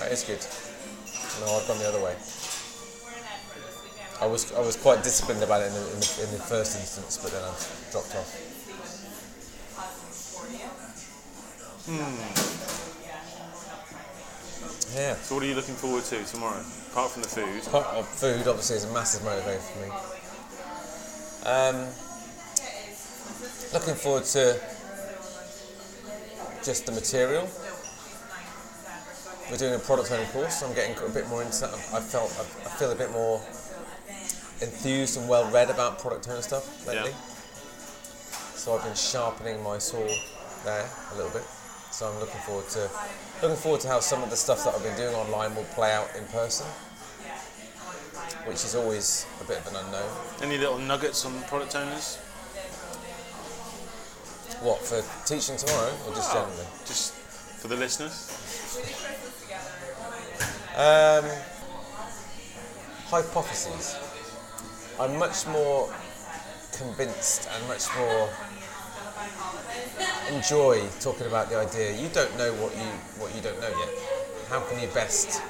[0.00, 0.40] That is good.
[1.44, 2.16] No, I've gone the other way.
[4.20, 6.80] I was I was quite disciplined about it in the, in the, in the first
[6.80, 8.57] instance, but then I've dropped off.
[14.94, 15.14] Yeah.
[15.14, 16.62] So, what are you looking forward to tomorrow?
[16.90, 19.88] Apart from the food, Part of food obviously is a massive motivator for me.
[21.48, 21.88] Um,
[23.72, 24.60] looking forward to
[26.62, 27.48] just the material.
[29.50, 31.72] We're doing a product owner course, so I'm getting a bit more into that.
[31.72, 33.40] I felt I feel a bit more
[34.60, 37.12] enthused and well read about product owner stuff lately.
[37.12, 37.16] Yeah.
[38.56, 40.06] So I've been sharpening my saw
[40.64, 41.44] there a little bit.
[41.98, 42.88] So I'm looking forward to
[43.42, 45.92] looking forward to how some of the stuff that I've been doing online will play
[45.92, 46.64] out in person,
[48.46, 50.08] which is always a bit of an unknown.
[50.40, 52.18] any little nuggets on product owners?
[54.62, 56.66] What for teaching tomorrow, or just generally?
[56.86, 58.30] Just for the listeners.
[60.76, 61.24] Um,
[63.10, 63.98] hypotheses.
[65.00, 65.92] I'm much more
[66.78, 68.30] convinced and much more
[70.30, 71.92] enjoy talking about the idea.
[71.92, 72.88] You don't know what you
[73.20, 73.88] what you don't know yet.
[74.48, 75.40] How can you best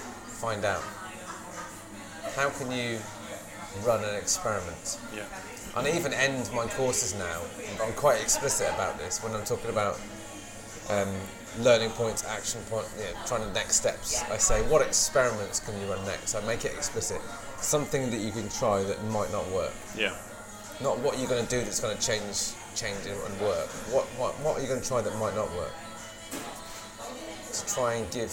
[0.41, 0.83] find out?
[2.35, 2.99] How can you
[3.85, 4.99] run an experiment?
[5.14, 5.24] Yeah.
[5.76, 7.41] and I even end my courses now.
[7.85, 10.01] I'm quite explicit about this when I'm talking about
[10.91, 11.12] um,
[11.61, 14.22] learning points, action point, you know, trying to next steps.
[14.31, 16.35] I say, what experiments can you run next?
[16.35, 17.20] I make it explicit.
[17.59, 19.72] Something that you can try that might not work.
[19.97, 20.14] Yeah.
[20.81, 23.66] Not what you're going to do that's going to change, change and work.
[23.91, 25.74] What, what, what are you going to try that might not work?
[27.53, 28.31] To try and give,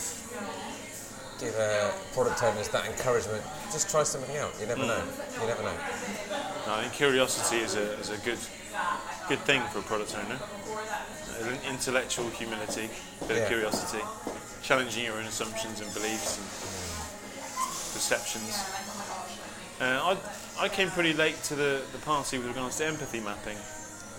[1.39, 3.43] give uh, product owners that encouragement.
[3.72, 4.54] Just try something out.
[4.60, 5.02] You never know.
[5.41, 5.74] You never know.
[6.68, 8.38] No, I think curiosity is a, is a good
[9.28, 10.38] good thing for a product owner.
[11.41, 12.89] An intellectual humility,
[13.22, 13.43] a bit Yeah.
[13.43, 14.04] of curiosity,
[14.62, 16.46] challenging your own assumptions and beliefs and
[17.93, 18.54] perceptions.
[19.82, 20.16] Uh,
[20.60, 23.58] I, I came pretty late to the, the party with regards to empathy mapping.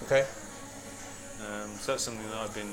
[0.05, 0.25] Okay.
[1.41, 2.73] Um, so that's something that I've been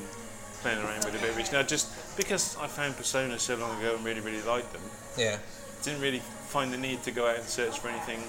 [0.62, 1.60] playing around with a bit recently.
[1.60, 4.82] Now, just because I found Persona so long ago and really, really liked them,
[5.18, 5.38] Yeah.
[5.84, 8.24] didn't really find the need to go out and search for anything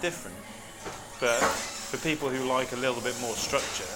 [0.00, 0.36] different.
[1.20, 3.86] But for people who like a little bit more structure,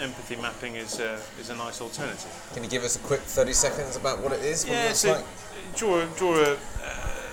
[0.00, 2.30] empathy mapping is a, is a nice alternative.
[2.54, 4.64] Can you give us a quick 30 seconds about what it is?
[4.64, 5.24] What Yeah, so like?
[5.76, 6.56] draw a, draw a uh,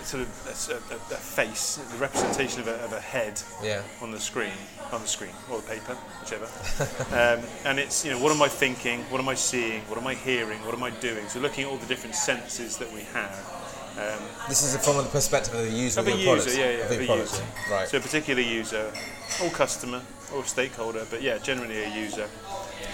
[0.04, 3.82] sort of a, a- a- face, the representation of a, of a head Yeah.
[4.02, 4.54] on the screen,
[4.92, 6.46] on the screen or the paper, whichever.
[7.16, 10.08] um, and it's you know what am I thinking, what am I seeing, what am
[10.08, 11.28] I hearing, what am I doing?
[11.30, 13.36] So looking at all the different senses that we have.
[13.98, 16.84] Um, This is from the perspective of the user of of, your user, yeah, yeah,
[16.86, 17.32] of product.
[17.32, 17.44] user.
[17.70, 17.88] Right.
[17.88, 18.92] So a particular user,
[19.44, 20.02] or customer,
[20.34, 22.28] or stakeholder, but yeah, generally a user.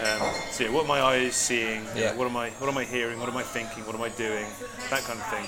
[0.02, 1.86] Um, so yeah, what are my eyes seeing?
[1.96, 2.16] Yeah.
[2.16, 2.50] what am I?
[2.60, 3.20] What am I hearing?
[3.20, 3.86] What am I thinking?
[3.86, 4.46] What am I doing?
[4.90, 5.46] That kind of thing.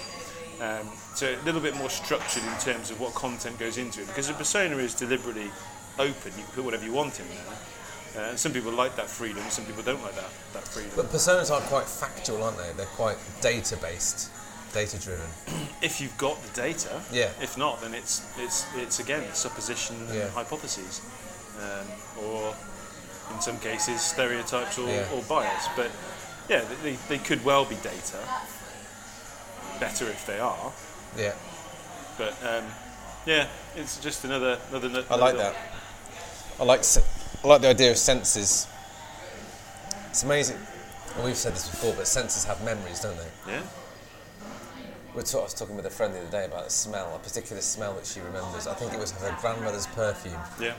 [0.59, 4.07] Um, so a little bit more structured in terms of what content goes into it,
[4.07, 5.51] because a persona is deliberately
[5.99, 6.31] open.
[6.37, 8.31] You can put whatever you want in there.
[8.31, 9.43] Uh, some people like that freedom.
[9.49, 10.91] Some people don't like that that freedom.
[10.95, 12.71] but personas are quite factual, aren't they?
[12.75, 14.31] They're quite data based,
[14.73, 15.27] data driven.
[15.83, 17.01] if you've got the data.
[17.11, 17.29] Yeah.
[17.39, 20.29] If not, then it's it's it's again supposition and Yeah.
[20.29, 21.01] hypotheses,
[21.61, 22.55] um, or
[23.35, 25.05] in some cases stereotypes or, Yeah.
[25.13, 25.67] or bias.
[25.75, 25.91] But
[26.49, 28.17] yeah, they- they could well be data.
[29.79, 30.71] Better if they are,
[31.17, 31.33] Yeah.
[32.17, 32.65] but um,
[33.25, 35.03] yeah, it's just another another.
[35.09, 35.55] I like that.
[36.59, 36.81] I like
[37.43, 38.67] I like the idea of senses.
[40.09, 40.57] It's amazing.
[41.23, 43.51] We've said this before, but senses have memories, don't they?
[43.53, 43.61] Yeah.
[45.15, 47.19] We talk, I was talking with a friend the other day about a smell, a
[47.19, 48.67] particular smell that she remembers.
[48.67, 50.39] I think it was her grandmother's perfume.
[50.61, 50.73] Yeah.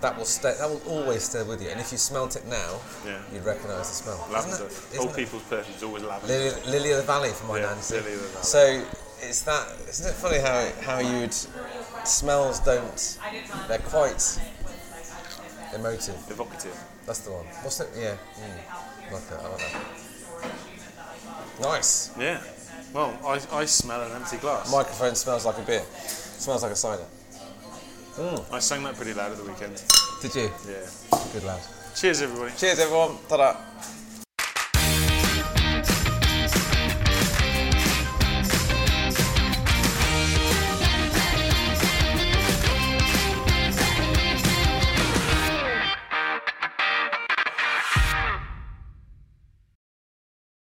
[0.00, 0.54] That will stay.
[0.58, 1.70] That will always stay with you.
[1.70, 3.18] And if you smelt it now, Yeah.
[3.32, 4.28] you'd recognise the smell.
[4.30, 4.66] Lavender.
[4.66, 6.32] isn't Old people's perfume's always lavender.
[6.32, 7.96] Lily, Lily of the Valley for my Yeah, nancy.
[7.96, 8.44] Lily of the Valley.
[8.44, 8.84] So
[9.20, 9.66] it's that.
[9.88, 11.34] Isn't it funny how how you'd
[12.04, 13.18] smells don't.
[13.66, 14.38] They're quite
[15.74, 16.30] emotive.
[16.30, 16.76] Evocative.
[17.06, 17.46] That's the one.
[17.62, 17.90] What's it?
[17.96, 18.14] Yeah.
[18.40, 19.12] Mm.
[19.12, 19.40] Like that.
[19.40, 21.60] I like that.
[21.60, 22.10] Nice.
[22.18, 22.40] Yeah.
[22.92, 24.70] Well, I, I smell an empty glass.
[24.70, 25.82] Microphone smells like a beer.
[26.06, 27.04] Smells like a cider.
[28.20, 28.44] Oh.
[28.50, 29.80] I sang that pretty loud at the weekend.
[30.20, 30.50] Did you?
[30.68, 30.90] Yeah.
[31.32, 31.60] Good lad.
[31.94, 32.52] Cheers, everybody.
[32.56, 33.16] Cheers, everyone.
[33.28, 33.54] Ta-da.